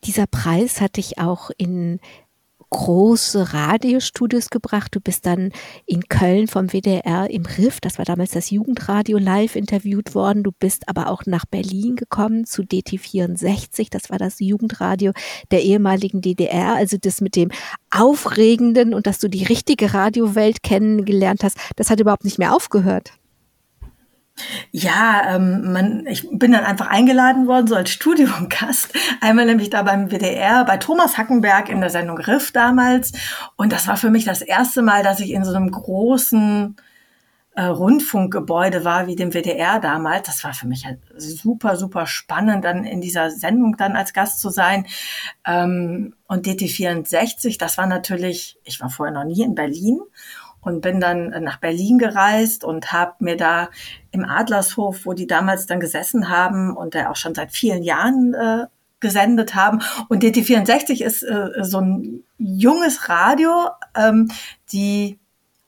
[0.04, 2.00] Dieser Preis hatte ich auch in
[2.70, 4.94] große Radiostudios gebracht.
[4.94, 5.52] Du bist dann
[5.86, 10.42] in Köln vom WDR im Riff, das war damals das Jugendradio, live interviewt worden.
[10.42, 15.12] Du bist aber auch nach Berlin gekommen zu DT64, das war das Jugendradio
[15.50, 16.74] der ehemaligen DDR.
[16.74, 17.50] Also das mit dem
[17.90, 23.17] Aufregenden und dass du die richtige Radiowelt kennengelernt hast, das hat überhaupt nicht mehr aufgehört.
[24.70, 28.92] Ja, ähm, man, ich bin dann einfach eingeladen worden, so als Studiumgast.
[29.20, 33.12] Einmal nämlich da beim WDR, bei Thomas Hackenberg in der Sendung Riff damals.
[33.56, 36.76] Und das war für mich das erste Mal, dass ich in so einem großen
[37.58, 40.28] äh, Rundfunkgebäude war, wie dem WDR damals.
[40.28, 44.38] Das war für mich halt super, super spannend, dann in dieser Sendung dann als Gast
[44.38, 44.86] zu sein.
[45.44, 49.98] Ähm, und DT64, das war natürlich, ich war vorher noch nie in Berlin
[50.60, 53.68] und bin dann nach Berlin gereist und habe mir da
[54.10, 58.34] im Adlershof, wo die damals dann gesessen haben und der auch schon seit vielen Jahren
[58.34, 58.66] äh,
[59.00, 59.80] gesendet haben.
[60.08, 64.30] Und DT64 ist äh, so ein junges Radio, ähm,
[64.72, 65.18] die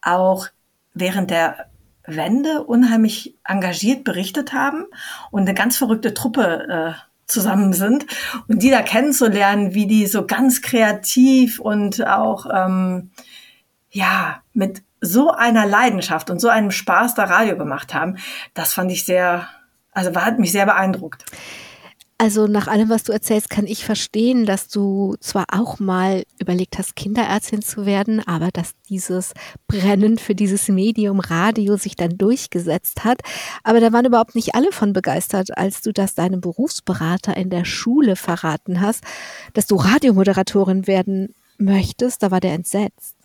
[0.03, 0.49] auch
[0.95, 1.67] während der
[2.07, 4.85] Wende unheimlich engagiert berichtet haben
[5.31, 8.07] und eine ganz verrückte Truppe äh, zusammen sind
[8.49, 13.11] und die da kennenzulernen, wie die so ganz kreativ und auch ähm,
[13.91, 18.19] ja, mit so einer Leidenschaft und so einem Spaß da Radio gemacht haben,
[18.55, 19.49] das fand ich sehr,
[19.93, 21.25] also hat mich sehr beeindruckt.
[22.23, 26.77] Also nach allem, was du erzählst, kann ich verstehen, dass du zwar auch mal überlegt
[26.77, 29.33] hast, Kinderärztin zu werden, aber dass dieses
[29.67, 33.23] Brennen für dieses Medium Radio sich dann durchgesetzt hat.
[33.65, 37.65] Aber da waren überhaupt nicht alle von begeistert, als du das deinem Berufsberater in der
[37.65, 39.03] Schule verraten hast,
[39.55, 42.23] dass du Radiomoderatorin werden möchtest.
[42.23, 43.17] Da war der entsetzt.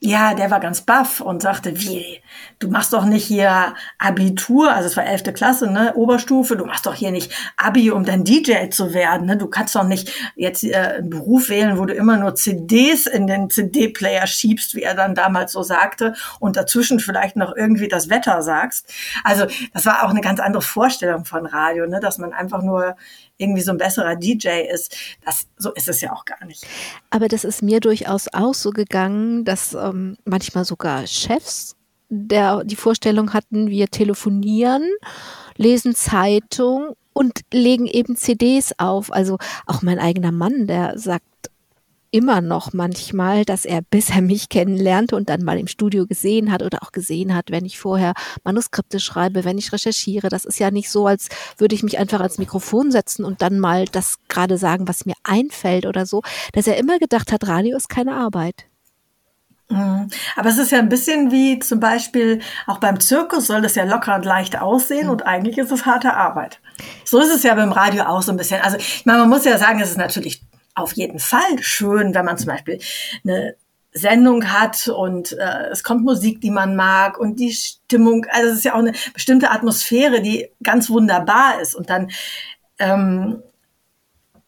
[0.00, 2.20] Ja, der war ganz baff und sagte, wie,
[2.60, 6.86] du machst doch nicht hier Abitur, also es war elfte Klasse, ne, Oberstufe, du machst
[6.86, 9.36] doch hier nicht Abi, um dann DJ zu werden, ne?
[9.36, 13.26] Du kannst doch nicht jetzt äh, einen Beruf wählen, wo du immer nur CDs in
[13.26, 18.08] den CD-Player schiebst, wie er dann damals so sagte, und dazwischen vielleicht noch irgendwie das
[18.08, 18.94] Wetter sagst.
[19.24, 22.94] Also das war auch eine ganz andere Vorstellung von Radio, ne, dass man einfach nur
[23.38, 24.96] irgendwie so ein besserer DJ ist.
[25.24, 26.66] Das, so ist es ja auch gar nicht.
[27.10, 31.74] Aber das ist mir durchaus auch so gegangen, dass ähm, manchmal sogar Chefs
[32.08, 34.82] der die Vorstellung hatten, wir telefonieren,
[35.56, 39.12] lesen Zeitung und legen eben CDs auf.
[39.12, 41.24] Also auch mein eigener Mann, der sagt,
[42.10, 46.50] immer noch manchmal, dass er, bis er mich kennenlernte und dann mal im Studio gesehen
[46.50, 50.28] hat oder auch gesehen hat, wenn ich vorher Manuskripte schreibe, wenn ich recherchiere.
[50.28, 53.58] Das ist ja nicht so, als würde ich mich einfach ans Mikrofon setzen und dann
[53.58, 57.76] mal das gerade sagen, was mir einfällt oder so, dass er immer gedacht hat, Radio
[57.76, 58.66] ist keine Arbeit.
[59.70, 60.08] Mhm.
[60.36, 63.84] Aber es ist ja ein bisschen wie zum Beispiel auch beim Zirkus soll das ja
[63.84, 65.12] locker und leicht aussehen mhm.
[65.12, 66.60] und eigentlich ist es harte Arbeit.
[67.04, 68.62] So ist es ja beim Radio auch so ein bisschen.
[68.62, 70.42] Also ich meine, man muss ja sagen, es ist natürlich
[70.78, 72.80] auf jeden Fall schön, wenn man zum Beispiel
[73.24, 73.56] eine
[73.92, 78.58] Sendung hat und äh, es kommt Musik, die man mag und die Stimmung, also es
[78.58, 81.74] ist ja auch eine bestimmte Atmosphäre, die ganz wunderbar ist.
[81.74, 82.10] Und dann
[82.78, 83.42] ähm,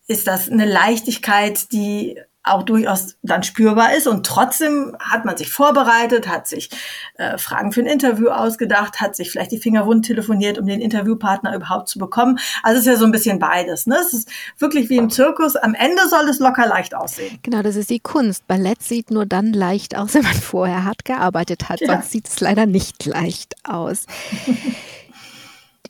[0.07, 4.07] ist das eine Leichtigkeit, die auch durchaus dann spürbar ist.
[4.07, 6.71] Und trotzdem hat man sich vorbereitet, hat sich
[7.15, 10.81] äh, Fragen für ein Interview ausgedacht, hat sich vielleicht die Finger wund telefoniert, um den
[10.81, 12.39] Interviewpartner überhaupt zu bekommen.
[12.63, 13.87] Also es ist ja so ein bisschen beides.
[13.87, 13.97] Ne?
[14.01, 15.57] Es ist wirklich wie im Zirkus.
[15.57, 17.39] Am Ende soll es locker leicht aussehen.
[17.43, 18.47] Genau, das ist die Kunst.
[18.47, 21.81] Ballett sieht nur dann leicht aus, wenn man vorher hart gearbeitet hat.
[21.81, 21.89] Ja.
[21.89, 24.07] Sonst sieht es leider nicht leicht aus.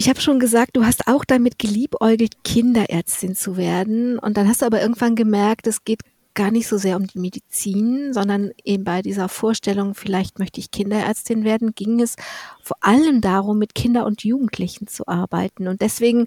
[0.01, 4.19] Ich habe schon gesagt, du hast auch damit geliebäugelt, Kinderärztin zu werden.
[4.19, 6.01] Und dann hast du aber irgendwann gemerkt, es geht
[6.35, 10.71] gar nicht so sehr um die Medizin, sondern eben bei dieser Vorstellung, vielleicht möchte ich
[10.71, 12.17] Kinderärztin werden, ging es
[12.63, 15.69] vor allem darum, mit Kinder und Jugendlichen zu arbeiten.
[15.69, 16.27] Und deswegen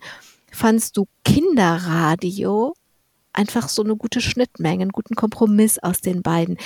[0.51, 2.73] fandst du Kinderradio
[3.33, 6.57] einfach so eine gute Schnittmenge, einen guten Kompromiss aus den beiden.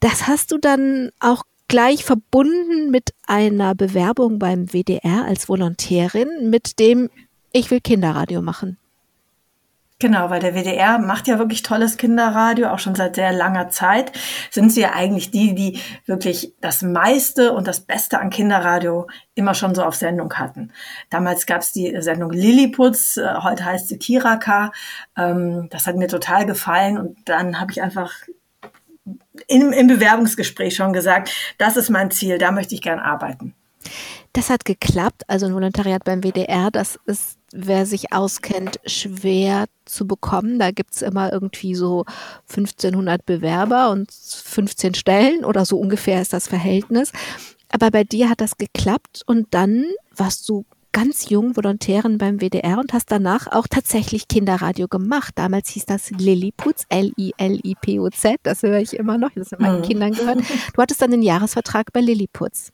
[0.00, 6.78] Das hast du dann auch gleich verbunden mit einer Bewerbung beim WDR als Volontärin mit
[6.78, 7.10] dem
[7.52, 8.79] Ich will Kinderradio machen.
[10.00, 14.12] Genau, weil der WDR macht ja wirklich tolles Kinderradio, auch schon seit sehr langer Zeit.
[14.50, 19.52] Sind sie ja eigentlich die, die wirklich das meiste und das Beste an Kinderradio immer
[19.52, 20.72] schon so auf Sendung hatten.
[21.10, 24.72] Damals gab es die Sendung Lilliputz, äh, heute heißt sie Kiraka.
[25.18, 28.10] Ähm, das hat mir total gefallen und dann habe ich einfach
[29.48, 33.54] im, im Bewerbungsgespräch schon gesagt, das ist mein Ziel, da möchte ich gern arbeiten.
[34.32, 40.06] Das hat geklappt, also ein Volontariat beim WDR, das ist wer sich auskennt, schwer zu
[40.06, 40.58] bekommen.
[40.58, 42.04] Da gibt's immer irgendwie so
[42.48, 47.12] 1500 Bewerber und 15 Stellen oder so ungefähr ist das Verhältnis.
[47.70, 52.78] Aber bei dir hat das geklappt und dann warst du ganz jung Volontärin beim WDR
[52.78, 55.32] und hast danach auch tatsächlich Kinderradio gemacht.
[55.36, 59.84] Damals hieß das Lilliputz, L-I-L-I-P-U-Z, das höre ich immer noch, das haben meinen mhm.
[59.84, 60.40] Kindern gehört.
[60.74, 62.72] Du hattest dann den Jahresvertrag bei Lilliputz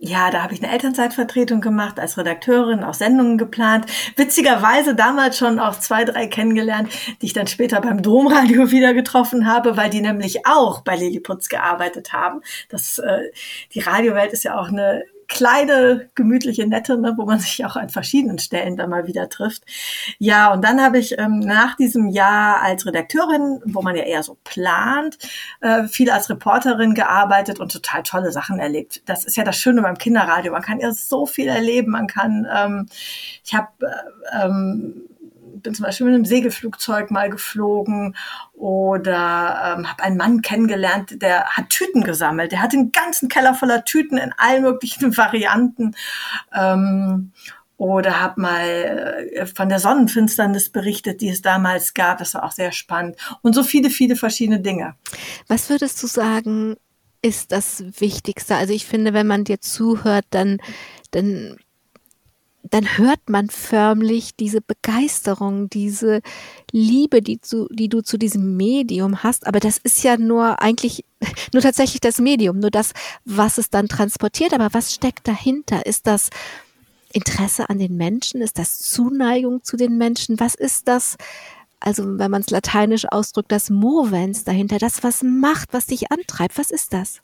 [0.00, 3.86] ja, da habe ich eine Elternzeitvertretung gemacht, als Redakteurin auch Sendungen geplant.
[4.14, 6.88] Witzigerweise damals schon auch zwei, drei kennengelernt,
[7.20, 11.48] die ich dann später beim Domradio wieder getroffen habe, weil die nämlich auch bei Lilliputz
[11.48, 12.42] gearbeitet haben.
[12.68, 13.32] Das, äh,
[13.74, 17.90] die Radiowelt ist ja auch eine kleine, gemütliche, nette, ne, wo man sich auch an
[17.90, 19.64] verschiedenen Stellen dann mal wieder trifft.
[20.18, 24.22] Ja, und dann habe ich ähm, nach diesem Jahr als Redakteurin, wo man ja eher
[24.22, 25.18] so plant,
[25.60, 29.02] äh, viel als Reporterin gearbeitet und total tolle Sachen erlebt.
[29.06, 30.52] Das ist ja das Schöne beim Kinderradio.
[30.52, 31.92] Man kann ja so viel erleben.
[31.92, 32.86] Man kann, ähm,
[33.44, 35.08] ich habe äh, ähm,
[35.62, 38.16] bin zum Beispiel mit einem Segelflugzeug mal geflogen
[38.54, 42.52] oder ähm, habe einen Mann kennengelernt, der hat Tüten gesammelt.
[42.52, 45.94] Der hat einen ganzen Keller voller Tüten in allen möglichen Varianten.
[46.54, 47.32] Ähm,
[47.78, 52.18] oder habe mal äh, von der Sonnenfinsternis berichtet, die es damals gab.
[52.18, 53.16] Das war auch sehr spannend.
[53.42, 54.96] Und so viele, viele verschiedene Dinge.
[55.46, 56.74] Was würdest du sagen,
[57.22, 58.56] ist das Wichtigste?
[58.56, 60.58] Also ich finde, wenn man dir zuhört, dann,
[61.12, 61.58] dann
[62.62, 66.20] dann hört man förmlich diese Begeisterung, diese
[66.72, 69.46] Liebe, die, zu, die du zu diesem Medium hast.
[69.46, 71.04] Aber das ist ja nur eigentlich,
[71.52, 72.92] nur tatsächlich das Medium, nur das,
[73.24, 74.52] was es dann transportiert.
[74.52, 75.86] Aber was steckt dahinter?
[75.86, 76.30] Ist das
[77.12, 78.42] Interesse an den Menschen?
[78.42, 80.40] Ist das Zuneigung zu den Menschen?
[80.40, 81.16] Was ist das?
[81.80, 86.58] Also, wenn man es lateinisch ausdrückt, das Movens dahinter, das, was macht, was dich antreibt.
[86.58, 87.20] Was ist das?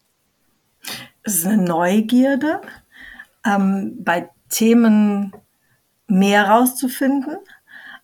[1.22, 2.60] Es ist eine Neugierde.
[3.44, 5.32] Ähm, bei Themen
[6.06, 7.36] mehr rauszufinden.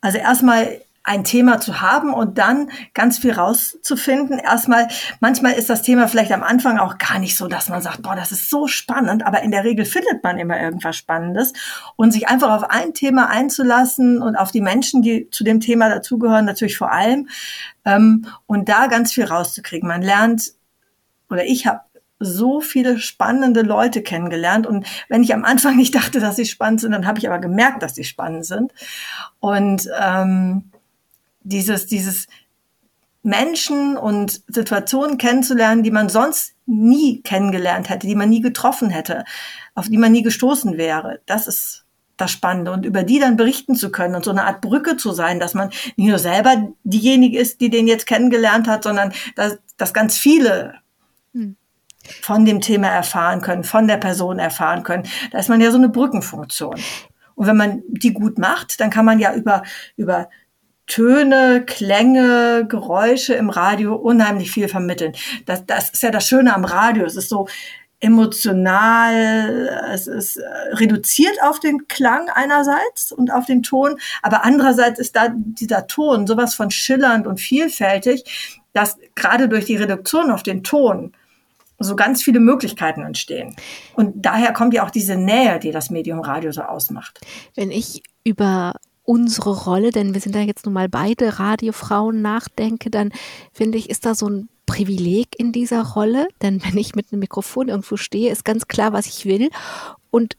[0.00, 4.38] Also erstmal ein Thema zu haben und dann ganz viel rauszufinden.
[4.38, 4.88] Erstmal,
[5.20, 8.14] manchmal ist das Thema vielleicht am Anfang auch gar nicht so, dass man sagt, boah,
[8.14, 11.52] das ist so spannend, aber in der Regel findet man immer irgendwas Spannendes
[11.96, 15.88] und sich einfach auf ein Thema einzulassen und auf die Menschen, die zu dem Thema
[15.88, 17.28] dazugehören, natürlich vor allem
[17.86, 19.88] ähm, und da ganz viel rauszukriegen.
[19.88, 20.52] Man lernt
[21.30, 21.80] oder ich habe
[22.20, 24.66] so viele spannende Leute kennengelernt.
[24.66, 27.38] Und wenn ich am Anfang nicht dachte, dass sie spannend sind, dann habe ich aber
[27.38, 28.72] gemerkt, dass sie spannend sind.
[29.40, 30.70] Und ähm,
[31.42, 32.28] dieses, dieses
[33.22, 39.24] Menschen und Situationen kennenzulernen, die man sonst nie kennengelernt hätte, die man nie getroffen hätte,
[39.74, 41.84] auf die man nie gestoßen wäre, das ist
[42.16, 42.72] das Spannende.
[42.72, 45.54] Und über die dann berichten zu können und so eine Art Brücke zu sein, dass
[45.54, 50.18] man nicht nur selber diejenige ist, die den jetzt kennengelernt hat, sondern dass, dass ganz
[50.18, 50.74] viele
[52.22, 55.04] von dem Thema erfahren können, von der Person erfahren können.
[55.30, 56.76] Da ist man ja so eine Brückenfunktion.
[57.34, 59.62] Und wenn man die gut macht, dann kann man ja über,
[59.96, 60.28] über
[60.86, 65.12] Töne, Klänge, Geräusche im Radio unheimlich viel vermitteln.
[65.46, 67.04] Das, das ist ja das Schöne am Radio.
[67.04, 67.46] Es ist so
[68.00, 74.98] emotional, es ist äh, reduziert auf den Klang einerseits und auf den Ton, aber andererseits
[74.98, 80.42] ist da dieser Ton sowas von schillernd und vielfältig, dass gerade durch die Reduktion auf
[80.42, 81.12] den Ton
[81.80, 83.56] so ganz viele Möglichkeiten entstehen.
[83.94, 87.20] Und daher kommt ja auch diese Nähe, die das Medium Radio so ausmacht.
[87.54, 88.74] Wenn ich über
[89.04, 93.10] unsere Rolle, denn wir sind ja jetzt nun mal beide Radiofrauen, nachdenke, dann
[93.52, 97.20] finde ich, ist da so ein Privileg in dieser Rolle, denn wenn ich mit einem
[97.20, 99.50] Mikrofon irgendwo stehe, ist ganz klar, was ich will.
[100.10, 100.36] Und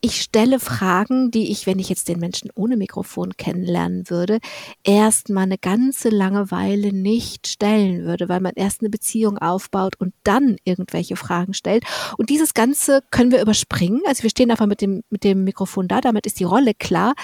[0.00, 4.38] ich stelle Fragen, die ich, wenn ich jetzt den Menschen ohne Mikrofon kennenlernen würde,
[4.84, 9.96] erst mal eine ganze lange Weile nicht stellen würde, weil man erst eine Beziehung aufbaut
[9.98, 11.84] und dann irgendwelche Fragen stellt.
[12.16, 14.00] Und dieses Ganze können wir überspringen.
[14.06, 17.14] Also wir stehen einfach mit dem, mit dem Mikrofon da, damit ist die Rolle klar.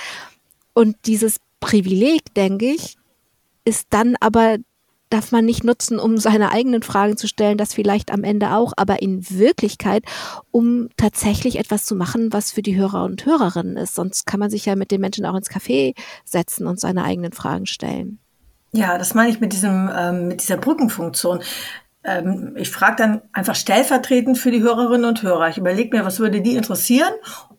[0.72, 2.96] Und dieses Privileg, denke ich,
[3.64, 4.56] ist dann aber
[5.10, 8.72] darf man nicht nutzen, um seine eigenen Fragen zu stellen, das vielleicht am Ende auch,
[8.76, 10.04] aber in Wirklichkeit,
[10.50, 13.94] um tatsächlich etwas zu machen, was für die Hörer und Hörerinnen ist.
[13.94, 15.94] Sonst kann man sich ja mit den Menschen auch ins Café
[16.24, 18.18] setzen und seine eigenen Fragen stellen.
[18.72, 21.40] Ja, das meine ich mit diesem, ähm, mit dieser Brückenfunktion.
[22.02, 25.48] Ähm, ich frage dann einfach stellvertretend für die Hörerinnen und Hörer.
[25.48, 27.12] Ich überlege mir, was würde die interessieren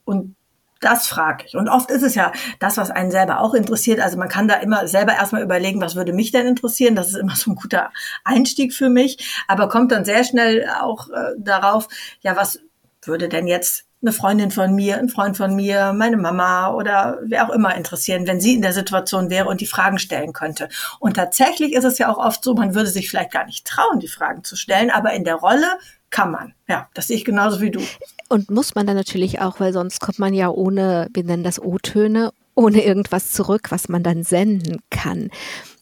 [0.04, 0.35] und
[0.82, 1.56] das frage ich.
[1.56, 4.00] Und oft ist es ja das, was einen selber auch interessiert.
[4.00, 6.96] Also man kann da immer selber erstmal überlegen, was würde mich denn interessieren.
[6.96, 7.92] Das ist immer so ein guter
[8.24, 9.44] Einstieg für mich.
[9.48, 11.88] Aber kommt dann sehr schnell auch äh, darauf,
[12.22, 12.60] ja, was
[13.02, 17.48] würde denn jetzt eine Freundin von mir, ein Freund von mir, meine Mama oder wer
[17.48, 20.70] auch immer interessieren, wenn sie in der Situation wäre und die Fragen stellen könnte.
[21.00, 24.00] Und tatsächlich ist es ja auch oft so, man würde sich vielleicht gar nicht trauen,
[24.00, 25.68] die Fragen zu stellen, aber in der Rolle
[26.12, 26.54] kann man.
[26.68, 27.82] Ja, das sehe ich genauso wie du.
[28.30, 31.62] Und muss man dann natürlich auch, weil sonst kommt man ja ohne, wir nennen das
[31.62, 35.30] O-Töne, ohne irgendwas zurück, was man dann senden kann.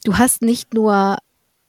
[0.04, 1.18] Du hast nicht nur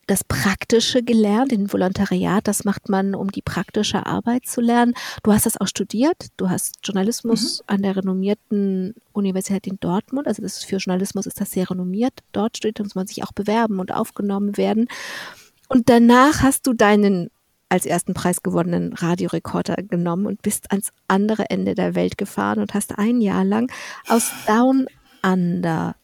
[0.07, 4.93] das Praktische gelernt, den Volontariat, das macht man, um die praktische Arbeit zu lernen.
[5.23, 6.27] Du hast das auch studiert.
[6.37, 7.63] Du hast Journalismus mhm.
[7.67, 10.27] an der renommierten Universität in Dortmund.
[10.27, 12.13] Also das ist für Journalismus ist das sehr renommiert.
[12.33, 14.87] Dort studiert, muss man sich auch bewerben und aufgenommen werden.
[15.69, 17.31] Und danach hast du deinen
[17.69, 22.73] als ersten Preis gewonnenen Radiorekorder genommen und bist ans andere Ende der Welt gefahren und
[22.73, 23.71] hast ein Jahr lang
[24.07, 24.87] aus Down
[25.23, 25.95] Under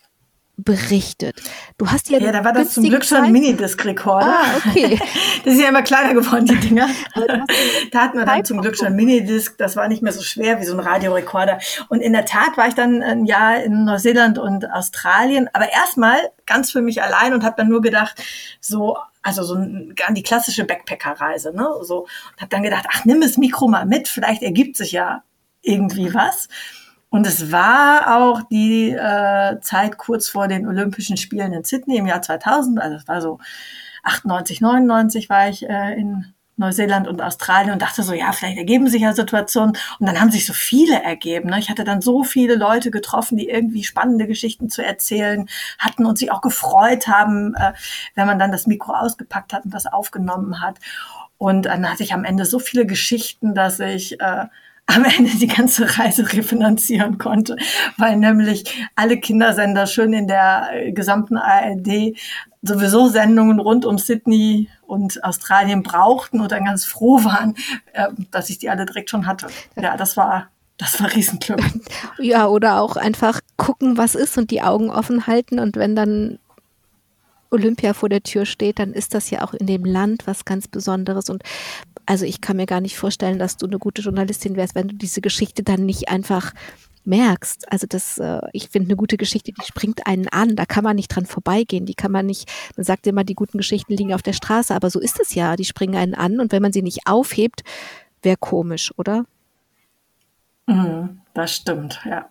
[0.63, 1.41] berichtet.
[1.77, 4.27] Du hast ja Ja, da war das zum Glück schon ein Minidisc-Rekorder.
[4.27, 4.99] Ah, okay.
[5.43, 6.87] das ist ja immer kleiner geworden, die Dinger.
[7.91, 9.57] da hatten wir dann zum Glück schon ein Minidisc.
[9.57, 11.59] Das war nicht mehr so schwer wie so ein Radiorekorder.
[11.89, 15.49] Und in der Tat war ich dann ein Jahr in Neuseeland und Australien.
[15.53, 18.21] Aber erstmal ganz für mich allein und habe dann nur gedacht,
[18.59, 21.67] so also so an die klassische Backpacker-Reise, ne?
[21.81, 25.23] So und habe dann gedacht, ach nimm das Mikro mal mit, vielleicht ergibt sich ja
[25.61, 26.47] irgendwie was.
[27.09, 32.07] Und es war auch die äh, Zeit kurz vor den Olympischen Spielen in Sydney im
[32.07, 33.39] Jahr 2000, also es war so
[34.03, 38.87] 98, 99 war ich äh, in Neuseeland und Australien und dachte so, ja, vielleicht ergeben
[38.87, 39.77] sich ja Situationen.
[39.99, 41.49] Und dann haben sich so viele ergeben.
[41.49, 41.59] Ne?
[41.59, 46.17] Ich hatte dann so viele Leute getroffen, die irgendwie spannende Geschichten zu erzählen hatten und
[46.17, 47.73] sich auch gefreut haben, äh,
[48.15, 50.77] wenn man dann das Mikro ausgepackt hat und das aufgenommen hat.
[51.37, 54.45] Und dann hatte ich am Ende so viele Geschichten, dass ich äh,
[54.85, 57.55] am Ende die ganze Reise refinanzieren konnte,
[57.97, 62.15] weil nämlich alle Kindersender schön in der äh, gesamten ARD
[62.61, 67.55] sowieso Sendungen rund um Sydney und Australien brauchten und dann ganz froh waren,
[67.93, 69.47] äh, dass ich die alle direkt schon hatte.
[69.75, 71.61] Ja, das war das war Riesenglück.
[72.19, 76.39] Ja, oder auch einfach gucken, was ist und die Augen offen halten und wenn dann
[77.51, 80.67] Olympia vor der Tür steht, dann ist das ja auch in dem Land was ganz
[80.67, 81.29] Besonderes.
[81.29, 81.43] Und
[82.05, 84.95] also ich kann mir gar nicht vorstellen, dass du eine gute Journalistin wärst, wenn du
[84.95, 86.53] diese Geschichte dann nicht einfach
[87.05, 87.71] merkst.
[87.71, 90.55] Also das, äh, ich finde eine gute Geschichte, die springt einen an.
[90.55, 91.85] Da kann man nicht dran vorbeigehen.
[91.85, 94.89] Die kann man nicht, man sagt immer, die guten Geschichten liegen auf der Straße, aber
[94.89, 95.55] so ist es ja.
[95.55, 97.63] Die springen einen an und wenn man sie nicht aufhebt,
[98.21, 99.25] wäre komisch, oder?
[100.67, 102.27] Mhm, das stimmt, ja.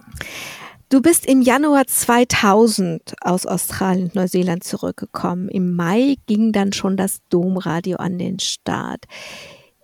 [0.89, 5.49] Du bist im Januar 2000 aus Australien und Neuseeland zurückgekommen.
[5.49, 9.05] Im Mai ging dann schon das Domradio an den Start.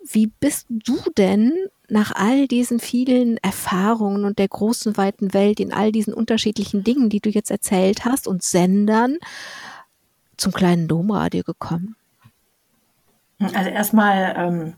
[0.08, 1.52] Wie bist du denn
[1.88, 7.08] nach all diesen vielen Erfahrungen und der großen, weiten Welt, in all diesen unterschiedlichen Dingen,
[7.08, 9.16] die du jetzt erzählt hast und Sendern,
[10.36, 11.96] zum kleinen Domradio gekommen?
[13.40, 14.74] Also erstmal, ähm,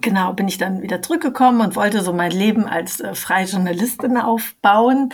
[0.00, 4.16] genau, bin ich dann wieder zurückgekommen und wollte so mein Leben als äh, freie Journalistin
[4.16, 5.10] aufbauen.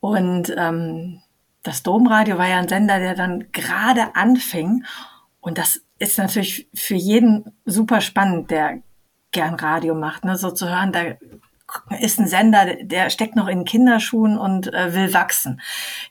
[0.00, 1.20] Und ähm,
[1.62, 4.84] das Domradio war ja ein Sender, der dann gerade anfing.
[5.40, 8.82] Und das ist natürlich für jeden super spannend, der
[9.30, 10.36] gern Radio macht, ne?
[10.36, 11.00] so zu hören, da
[12.00, 15.60] ist ein Sender, der steckt noch in Kinderschuhen und äh, will wachsen.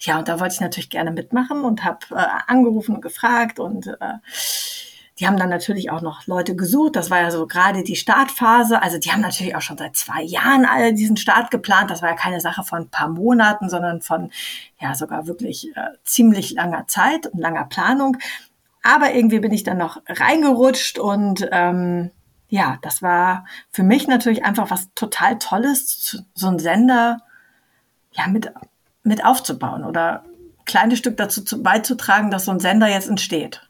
[0.02, 3.88] Ja, und da wollte ich natürlich gerne mitmachen und habe äh, angerufen und gefragt und
[3.88, 4.14] äh,
[5.20, 6.96] die haben dann natürlich auch noch Leute gesucht.
[6.96, 8.84] Das war ja so gerade die Startphase.
[8.84, 11.90] Also die haben natürlich auch schon seit zwei Jahren alle diesen Start geplant.
[11.90, 14.30] Das war ja keine Sache von ein paar Monaten, sondern von
[14.80, 18.18] ja sogar wirklich äh, ziemlich langer Zeit und langer Planung.
[18.88, 22.12] Aber irgendwie bin ich dann noch reingerutscht und ähm,
[22.48, 27.20] ja, das war für mich natürlich einfach was total Tolles, so einen Sender
[28.14, 28.52] ja mit,
[29.04, 33.68] mit aufzubauen oder ein kleines Stück dazu zu, beizutragen, dass so ein Sender jetzt entsteht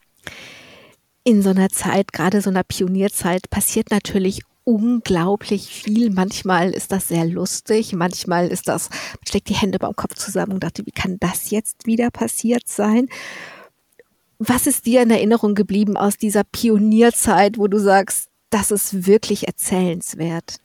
[1.28, 6.10] in so einer Zeit, gerade so einer Pionierzeit, passiert natürlich unglaublich viel.
[6.10, 10.54] Manchmal ist das sehr lustig, manchmal ist das, man schlägt die Hände beim Kopf zusammen
[10.54, 13.10] und dachte, wie kann das jetzt wieder passiert sein?
[14.40, 19.48] Was ist dir in Erinnerung geblieben aus dieser Pionierzeit, wo du sagst, das ist wirklich
[19.48, 20.60] erzählenswert?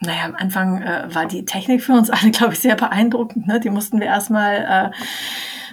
[0.00, 3.46] Naja, am Anfang äh, war die Technik für uns alle, glaube ich, sehr beeindruckend.
[3.46, 3.60] Ne?
[3.60, 4.96] Die mussten wir erstmal äh,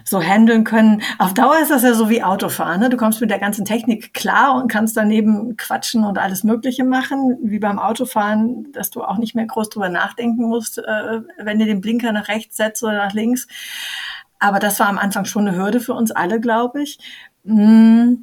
[0.03, 1.01] so handeln können.
[1.17, 2.81] Auf Dauer ist das ja so wie Autofahren.
[2.81, 2.89] Ne?
[2.89, 7.37] Du kommst mit der ganzen Technik klar und kannst daneben quatschen und alles Mögliche machen,
[7.41, 11.65] wie beim Autofahren, dass du auch nicht mehr groß drüber nachdenken musst, äh, wenn du
[11.65, 13.47] den Blinker nach rechts setzt oder nach links.
[14.39, 16.99] Aber das war am Anfang schon eine Hürde für uns alle, glaube ich.
[17.43, 18.15] Mm.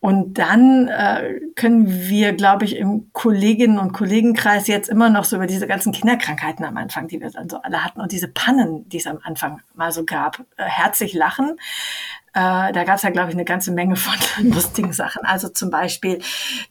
[0.00, 5.34] Und dann äh, können wir, glaube ich, im Kolleginnen- und Kollegenkreis jetzt immer noch so
[5.34, 8.88] über diese ganzen Kinderkrankheiten am Anfang, die wir dann so alle hatten und diese Pannen,
[8.88, 11.56] die es am Anfang mal so gab, äh, herzlich lachen.
[12.32, 14.14] Äh, da gab es ja, glaube ich, eine ganze Menge von
[14.52, 15.24] lustigen Sachen.
[15.24, 16.20] Also zum Beispiel,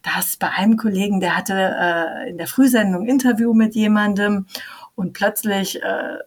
[0.04, 4.46] dass bei einem Kollegen, der hatte äh, in der Frühsendung Interview mit jemandem
[4.96, 6.18] und plötzlich äh,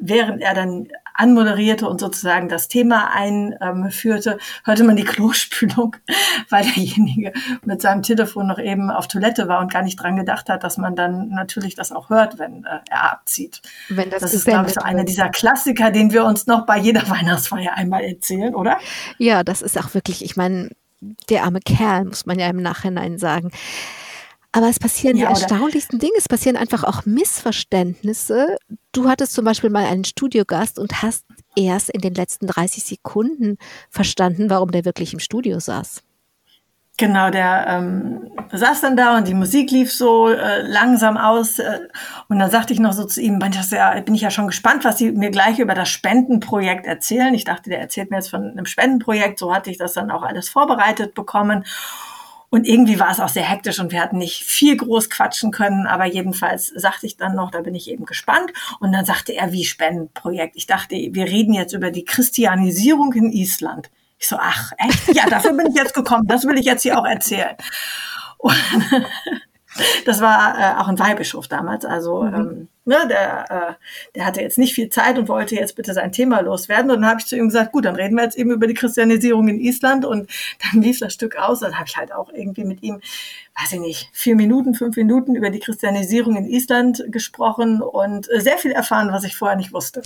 [0.00, 5.96] während er dann anmoderierte und sozusagen das Thema einführte, hörte man die Klospülung,
[6.48, 7.32] weil derjenige
[7.64, 10.76] mit seinem Telefon noch eben auf Toilette war und gar nicht dran gedacht hat, dass
[10.76, 13.62] man dann natürlich das auch hört, wenn äh, er abzieht.
[13.88, 16.78] Wenn das, das ist, glaube ich, so einer dieser Klassiker, den wir uns noch bei
[16.78, 18.78] jeder Weihnachtsfeier einmal erzählen, oder?
[19.18, 20.70] Ja, das ist auch wirklich, ich meine,
[21.28, 23.50] der arme Kerl, muss man ja im Nachhinein sagen.
[24.52, 26.12] Aber es passieren ja, die erstaunlichsten Dinge.
[26.18, 28.58] Es passieren einfach auch Missverständnisse.
[28.92, 31.24] Du hattest zum Beispiel mal einen Studiogast und hast
[31.56, 33.56] erst in den letzten 30 Sekunden
[33.88, 36.02] verstanden, warum der wirklich im Studio saß.
[36.98, 41.58] Genau, der ähm, saß dann da und die Musik lief so äh, langsam aus.
[41.58, 41.80] Äh,
[42.28, 43.40] und dann sagte ich noch so zu ihm,
[43.70, 47.32] ja, bin ich ja schon gespannt, was Sie mir gleich über das Spendenprojekt erzählen.
[47.32, 49.38] Ich dachte, der erzählt mir jetzt von einem Spendenprojekt.
[49.38, 51.64] So hatte ich das dann auch alles vorbereitet bekommen.
[52.52, 55.86] Und irgendwie war es auch sehr hektisch und wir hatten nicht viel groß quatschen können,
[55.86, 58.52] aber jedenfalls sagte ich dann noch, da bin ich eben gespannt.
[58.78, 60.54] Und dann sagte er, wie Spendenprojekt.
[60.54, 63.90] Ich dachte, wir reden jetzt über die Christianisierung in Island.
[64.18, 65.16] Ich so, ach, echt?
[65.16, 66.26] Ja, dafür bin ich jetzt gekommen.
[66.26, 67.56] Das will ich jetzt hier auch erzählen.
[68.36, 68.54] Und
[70.04, 71.84] das war äh, auch ein Weihbischof damals.
[71.84, 72.34] Also mhm.
[72.34, 76.12] ähm, ne, der, äh, der hatte jetzt nicht viel Zeit und wollte jetzt bitte sein
[76.12, 76.90] Thema loswerden.
[76.90, 78.74] Und dann habe ich zu ihm gesagt, gut, dann reden wir jetzt eben über die
[78.74, 80.04] Christianisierung in Island.
[80.04, 80.30] Und
[80.62, 81.60] dann lief das Stück aus.
[81.60, 83.00] Dann habe ich halt auch irgendwie mit ihm,
[83.60, 88.40] weiß ich nicht, vier Minuten, fünf Minuten über die Christianisierung in Island gesprochen und äh,
[88.40, 90.02] sehr viel erfahren, was ich vorher nicht wusste.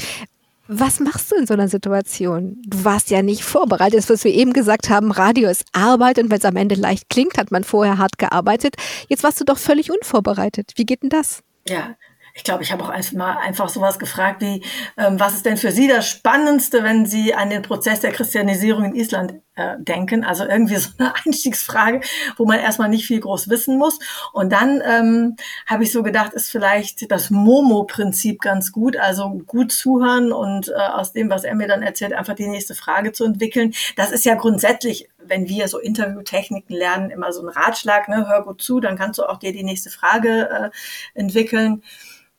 [0.68, 2.60] Was machst du in so einer Situation?
[2.66, 3.98] Du warst ja nicht vorbereitet.
[3.98, 7.08] Das, was wir eben gesagt haben, Radio ist Arbeit und wenn es am Ende leicht
[7.08, 8.74] klingt, hat man vorher hart gearbeitet.
[9.08, 10.72] Jetzt warst du doch völlig unvorbereitet.
[10.76, 11.42] Wie geht denn das?
[11.68, 11.96] Ja,
[12.36, 14.62] ich glaube, ich habe auch einfach mal einfach sowas gefragt wie,
[14.98, 18.84] ähm, was ist denn für Sie das Spannendste, wenn Sie an den Prozess der Christianisierung
[18.84, 20.22] in Island äh, denken?
[20.22, 22.02] Also irgendwie so eine Einstiegsfrage,
[22.36, 23.98] wo man erstmal nicht viel groß wissen muss.
[24.34, 29.72] Und dann ähm, habe ich so gedacht, ist vielleicht das Momo-Prinzip ganz gut, also gut
[29.72, 33.24] zuhören und äh, aus dem, was er mir dann erzählt, einfach die nächste Frage zu
[33.24, 33.72] entwickeln.
[33.96, 38.44] Das ist ja grundsätzlich wenn wir so Interviewtechniken lernen, immer so ein Ratschlag, ne, hör
[38.44, 40.70] gut zu, dann kannst du auch dir die nächste Frage äh,
[41.18, 41.82] entwickeln.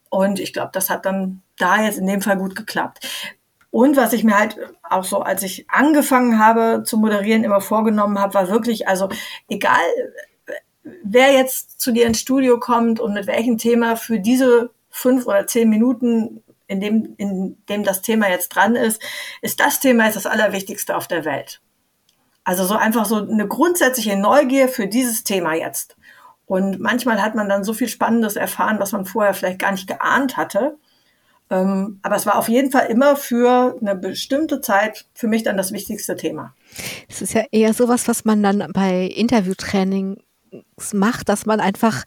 [0.09, 3.07] Und ich glaube, das hat dann da jetzt in dem Fall gut geklappt.
[3.69, 8.19] Und was ich mir halt auch so, als ich angefangen habe zu moderieren, immer vorgenommen
[8.19, 9.09] habe, war wirklich, also
[9.49, 9.81] egal,
[11.03, 15.45] wer jetzt zu dir ins Studio kommt und mit welchem Thema für diese fünf oder
[15.47, 19.01] zehn Minuten, in dem, in dem das Thema jetzt dran ist,
[19.41, 21.61] ist das Thema jetzt das Allerwichtigste auf der Welt.
[22.43, 25.97] Also so einfach so eine grundsätzliche Neugier für dieses Thema jetzt.
[26.47, 29.87] Und manchmal hat man dann so viel Spannendes erfahren, was man vorher vielleicht gar nicht
[29.87, 30.77] geahnt hatte.
[31.49, 35.57] Ähm, aber es war auf jeden Fall immer für eine bestimmte Zeit für mich dann
[35.57, 36.53] das wichtigste Thema.
[37.07, 40.19] Es ist ja eher sowas, was man dann bei Interviewtrainings
[40.93, 42.05] macht, dass man einfach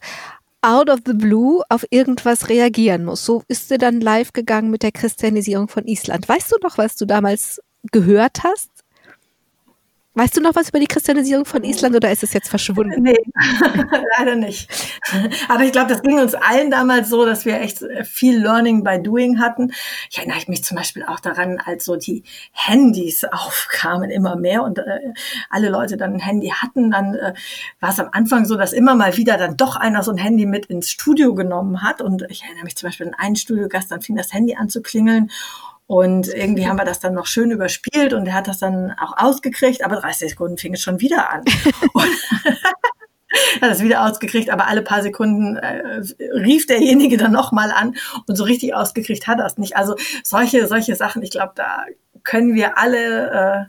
[0.61, 3.25] out of the blue auf irgendwas reagieren muss.
[3.25, 6.27] So ist sie dann live gegangen mit der Christianisierung von Island.
[6.27, 7.61] Weißt du noch, was du damals
[7.91, 8.70] gehört hast?
[10.13, 13.01] Weißt du noch was über die Christianisierung von Island oder ist es jetzt verschwunden?
[13.01, 13.15] Nee,
[14.17, 14.69] leider nicht.
[15.47, 19.01] Aber ich glaube, das ging uns allen damals so, dass wir echt viel Learning by
[19.01, 19.71] Doing hatten.
[20.09, 24.79] Ich erinnere mich zum Beispiel auch daran, als so die Handys aufkamen immer mehr und
[24.79, 25.13] äh,
[25.49, 27.33] alle Leute dann ein Handy hatten, dann äh,
[27.79, 30.45] war es am Anfang so, dass immer mal wieder dann doch einer so ein Handy
[30.45, 32.01] mit ins Studio genommen hat.
[32.01, 34.81] Und ich erinnere mich zum Beispiel an einen Studiogast, dann fing das Handy an zu
[34.81, 35.31] klingeln
[35.91, 39.11] und irgendwie haben wir das dann noch schön überspielt und er hat das dann auch
[39.17, 41.43] ausgekriegt, aber 30 Sekunden fing es schon wieder an.
[43.61, 46.01] hat das wieder ausgekriegt, aber alle paar Sekunden äh,
[46.33, 49.75] rief derjenige dann nochmal an und so richtig ausgekriegt hat er es nicht.
[49.75, 51.83] Also solche, solche Sachen, ich glaube, da
[52.23, 53.65] können wir alle äh,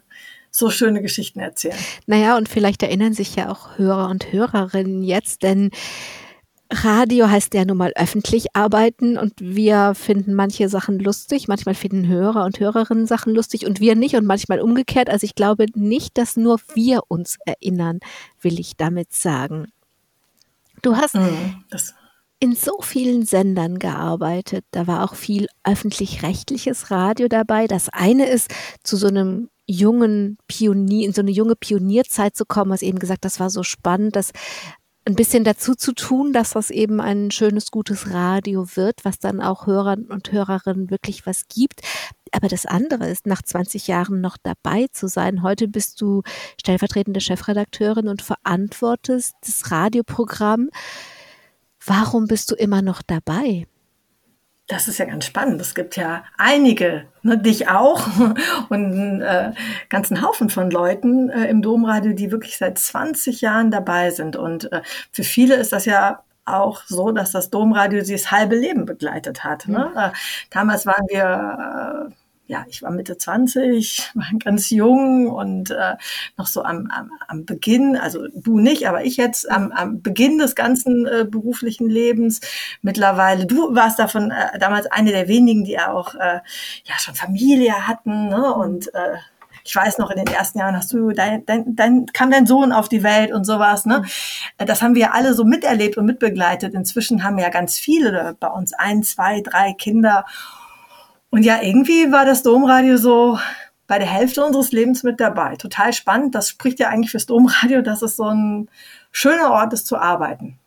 [0.53, 1.75] so schöne Geschichten erzählen.
[2.07, 5.73] Naja, und vielleicht erinnern sich ja auch Hörer und Hörerinnen jetzt, denn
[6.73, 12.09] Radio heißt ja nun mal öffentlich arbeiten und wir finden manche Sachen lustig, manchmal finden
[12.09, 15.11] Hörer und Hörerinnen Sachen lustig und wir nicht und manchmal umgekehrt.
[15.11, 18.01] Also ich glaube nicht, dass nur wir uns erinnern,
[18.41, 19.67] will ich damit sagen.
[20.81, 21.63] Du hast mhm,
[22.41, 24.65] in so vielen Sendern gearbeitet.
[24.71, 27.67] Da war auch viel öffentlich-rechtliches Radio dabei.
[27.67, 28.51] Das eine ist
[28.83, 33.25] zu so einem jungen Pionier, in so eine junge Pionierzeit zu kommen, hast eben gesagt,
[33.25, 34.33] das war so spannend, dass
[35.05, 39.41] ein bisschen dazu zu tun, dass das eben ein schönes, gutes Radio wird, was dann
[39.41, 41.81] auch Hörern und Hörerinnen wirklich was gibt.
[42.31, 45.43] Aber das andere ist, nach 20 Jahren noch dabei zu sein.
[45.43, 46.23] Heute bist du
[46.61, 50.71] stellvertretende Chefredakteurin und verantwortest das Radioprogramm.
[51.85, 53.67] Warum bist du immer noch dabei?
[54.73, 55.61] Das ist ja ganz spannend.
[55.61, 58.07] Es gibt ja einige, ne, dich auch
[58.71, 59.53] und einen äh,
[59.91, 64.35] ganzen Haufen von Leuten äh, im Domradio, die wirklich seit 20 Jahren dabei sind.
[64.35, 68.57] Und äh, für viele ist das ja auch so, dass das Domradio sie das halbe
[68.57, 69.69] Leben begleitet hat.
[69.69, 69.91] Ne?
[69.93, 69.99] Mhm.
[69.99, 70.11] Äh,
[70.49, 72.15] damals waren wir äh,
[72.53, 75.97] ja, ich war Mitte 20, war ganz jung und äh,
[76.37, 80.39] noch so am, am, am Beginn, also du nicht, aber ich jetzt am, am Beginn
[80.39, 82.41] des ganzen äh, beruflichen Lebens.
[82.83, 86.41] Mittlerweile, du warst davon äh, damals eine der wenigen, die auch äh,
[86.85, 88.55] ja schon Familie hatten ne?
[88.55, 89.17] und äh,
[89.65, 92.73] ich weiß noch, in den ersten Jahren hast du, dein, dein, dein, kam dein Sohn
[92.73, 93.87] auf die Welt und sowas.
[93.87, 94.01] Ne?
[94.59, 94.67] Mhm.
[94.67, 96.75] Das haben wir alle so miterlebt und mitbegleitet.
[96.75, 100.27] Inzwischen haben ja ganz viele bei uns ein, zwei, drei Kinder.
[101.33, 103.39] Und ja, irgendwie war das Domradio so
[103.87, 105.57] bei der Hälfte unseres Lebens mit dabei.
[105.57, 106.35] Total spannend.
[106.35, 108.69] Das spricht ja eigentlich fürs Domradio, dass es so ein
[109.11, 110.59] schöner Ort ist zu arbeiten.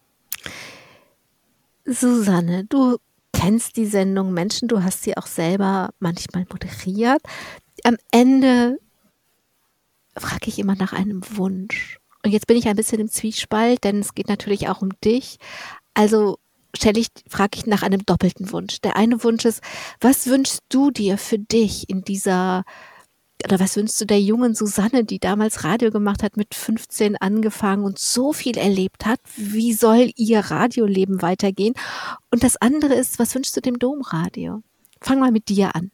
[1.86, 2.98] Susanne, du
[3.32, 7.22] kennst die Sendung Menschen, du hast sie auch selber manchmal moderiert.
[7.84, 8.80] Am Ende
[10.18, 12.00] frage ich immer nach einem Wunsch.
[12.24, 15.38] Und jetzt bin ich ein bisschen im Zwiespalt, denn es geht natürlich auch um dich.
[15.94, 16.40] Also
[16.76, 18.82] stelle ich, frage ich nach einem doppelten Wunsch.
[18.82, 19.62] Der eine Wunsch ist,
[20.00, 22.64] was wünschst du dir für dich in dieser
[23.44, 27.84] oder was wünschst du der jungen Susanne, die damals Radio gemacht hat, mit 15 angefangen
[27.84, 29.20] und so viel erlebt hat?
[29.36, 31.74] Wie soll ihr Radioleben weitergehen?
[32.32, 34.64] Und das andere ist, was wünschst du dem Domradio?
[35.02, 35.92] Fang mal mit dir an.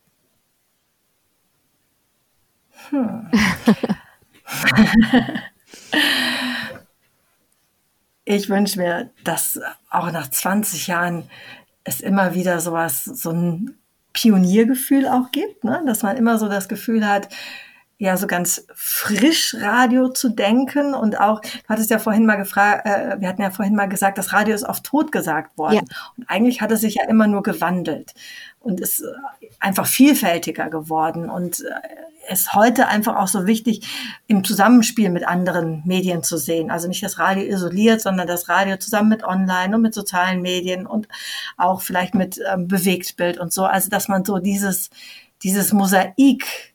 [2.90, 3.30] Hm.
[8.36, 9.60] Ich wünsche mir, dass
[9.90, 11.30] auch nach 20 Jahren
[11.84, 13.78] es immer wieder sowas, so ein
[14.14, 15.84] Pioniergefühl auch gibt, ne?
[15.86, 17.28] dass man immer so das Gefühl hat,
[17.98, 22.86] ja, so ganz frisch Radio zu denken und auch, du hattest ja vorhin mal gefragt,
[22.86, 25.76] äh, wir hatten ja vorhin mal gesagt, das Radio ist oft tot gesagt worden.
[25.76, 25.82] Ja.
[26.18, 28.14] Und eigentlich hat es sich ja immer nur gewandelt
[28.62, 29.04] und ist
[29.60, 33.88] einfach vielfältiger geworden und äh, ist heute einfach auch so wichtig,
[34.28, 36.70] im Zusammenspiel mit anderen Medien zu sehen.
[36.70, 40.86] Also nicht das Radio isoliert, sondern das Radio zusammen mit Online und mit sozialen Medien
[40.86, 41.08] und
[41.58, 43.66] auch vielleicht mit ähm, Bewegtbild und so.
[43.66, 44.92] Also dass man so dieses,
[45.44, 46.72] dieses Mosaik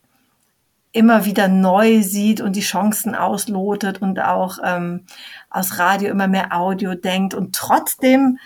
[0.91, 5.05] immer wieder neu sieht und die Chancen auslotet und auch ähm,
[5.49, 8.39] aus Radio immer mehr Audio denkt und trotzdem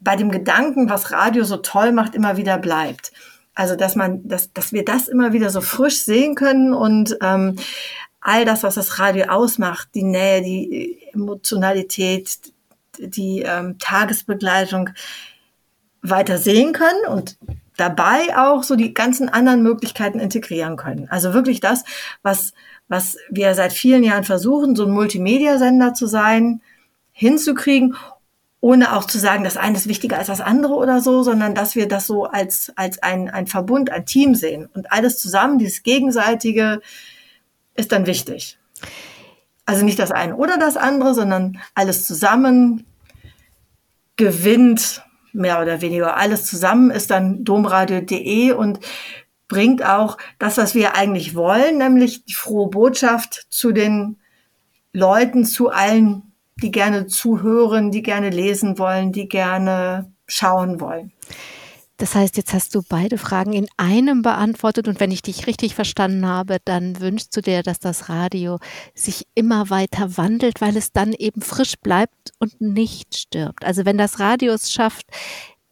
[0.00, 3.12] bei dem Gedanken, was Radio so toll macht, immer wieder bleibt.
[3.54, 7.56] Also dass man, dass, dass wir das immer wieder so frisch sehen können und ähm,
[8.20, 12.52] all das, was das Radio ausmacht, die Nähe, die Emotionalität,
[12.98, 14.90] die ähm, Tagesbegleitung
[16.02, 17.38] weiter sehen können und
[17.76, 21.08] dabei auch so die ganzen anderen Möglichkeiten integrieren können.
[21.10, 21.84] Also wirklich das,
[22.22, 22.52] was,
[22.88, 26.62] was wir seit vielen Jahren versuchen, so ein Multimedia-Sender zu sein,
[27.12, 27.96] hinzukriegen
[28.60, 31.74] ohne auch zu sagen, das eine ist wichtiger als das andere oder so, sondern dass
[31.74, 34.66] wir das so als, als ein, ein Verbund, ein Team sehen.
[34.74, 36.80] Und alles zusammen, dieses Gegenseitige,
[37.74, 38.58] ist dann wichtig.
[39.66, 42.86] Also nicht das eine oder das andere, sondern alles zusammen
[44.16, 45.02] gewinnt
[45.32, 46.16] mehr oder weniger.
[46.16, 48.80] Alles zusammen ist dann domradio.de und
[49.48, 54.18] bringt auch das, was wir eigentlich wollen, nämlich die frohe Botschaft zu den
[54.92, 56.32] Leuten, zu allen,
[56.62, 61.12] die gerne zuhören, die gerne lesen wollen, die gerne schauen wollen.
[61.98, 65.74] Das heißt, jetzt hast du beide Fragen in einem beantwortet und wenn ich dich richtig
[65.74, 68.58] verstanden habe, dann wünschst du dir, dass das Radio
[68.94, 73.64] sich immer weiter wandelt, weil es dann eben frisch bleibt und nicht stirbt.
[73.64, 75.06] Also wenn das Radio es schafft,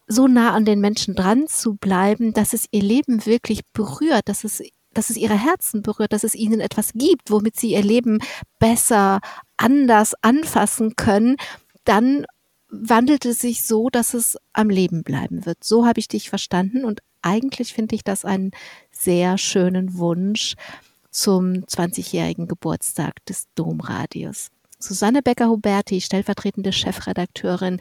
[0.06, 4.44] so nah an den Menschen dran zu bleiben, dass es ihr Leben wirklich berührt, dass
[4.44, 4.62] es
[4.94, 8.20] dass es ihre Herzen berührt, dass es ihnen etwas gibt, womit sie ihr Leben
[8.60, 9.20] besser,
[9.56, 11.36] anders anfassen können,
[11.84, 12.26] dann
[12.68, 15.62] wandelt es sich so, dass es am Leben bleiben wird.
[15.62, 18.50] So habe ich dich verstanden und eigentlich finde ich das einen
[18.90, 20.54] sehr schönen Wunsch
[21.10, 24.48] zum 20-jährigen Geburtstag des Domradios.
[24.78, 27.80] Susanne Becker-Huberti, stellvertretende Chefredakteurin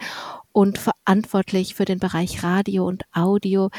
[0.54, 3.70] und verantwortlich für den Bereich Radio und Audio.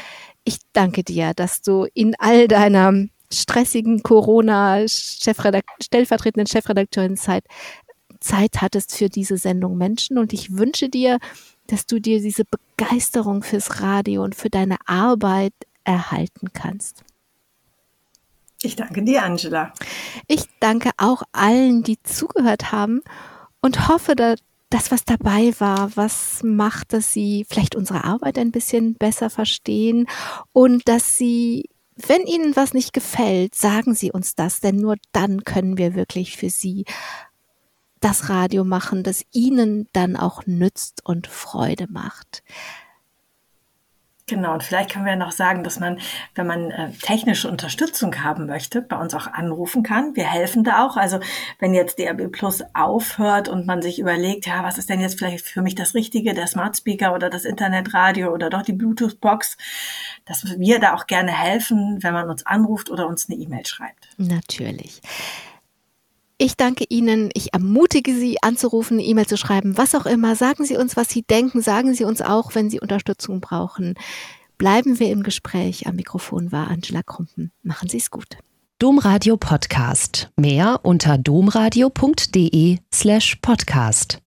[0.43, 2.93] Ich danke dir, dass du in all deiner
[3.31, 7.45] stressigen Corona-stellvertretenden Chefredakteurin Zeit
[8.25, 10.17] Zeit hattest für diese Sendung Menschen.
[10.17, 11.19] Und ich wünsche dir,
[11.67, 15.53] dass du dir diese Begeisterung fürs Radio und für deine Arbeit
[15.83, 17.03] erhalten kannst.
[18.61, 19.73] Ich danke dir, Angela.
[20.27, 23.01] Ich danke auch allen, die zugehört haben
[23.61, 28.51] und hoffe, dass das, was dabei war, was macht, dass sie vielleicht unsere Arbeit ein
[28.51, 30.07] bisschen besser verstehen
[30.51, 35.43] und dass sie, wenn ihnen was nicht gefällt, sagen sie uns das, denn nur dann
[35.43, 36.85] können wir wirklich für sie
[37.99, 42.43] das Radio machen, das ihnen dann auch nützt und Freude macht.
[44.27, 45.99] Genau, und vielleicht können wir noch sagen, dass man,
[46.33, 50.15] wenn man äh, technische Unterstützung haben möchte, bei uns auch anrufen kann.
[50.15, 50.97] Wir helfen da auch.
[50.97, 51.19] Also
[51.59, 55.45] wenn jetzt DRB Plus aufhört und man sich überlegt, ja, was ist denn jetzt vielleicht
[55.45, 59.57] für mich das Richtige, der Smart Speaker oder das Internetradio oder doch die Bluetooth-Box,
[60.25, 64.09] dass wir da auch gerne helfen, wenn man uns anruft oder uns eine E-Mail schreibt.
[64.17, 65.01] Natürlich.
[66.37, 67.29] Ich danke Ihnen.
[67.33, 70.35] Ich ermutige Sie anzurufen, E-Mail zu schreiben, was auch immer.
[70.35, 71.61] Sagen Sie uns, was Sie denken.
[71.61, 73.95] Sagen Sie uns auch, wenn Sie Unterstützung brauchen.
[74.57, 75.87] Bleiben wir im Gespräch.
[75.87, 77.51] Am Mikrofon war Angela Krumpen.
[77.63, 78.37] Machen Sie es gut.
[78.79, 80.29] Domradio Podcast.
[80.35, 84.19] Mehr unter domradio.de slash podcast.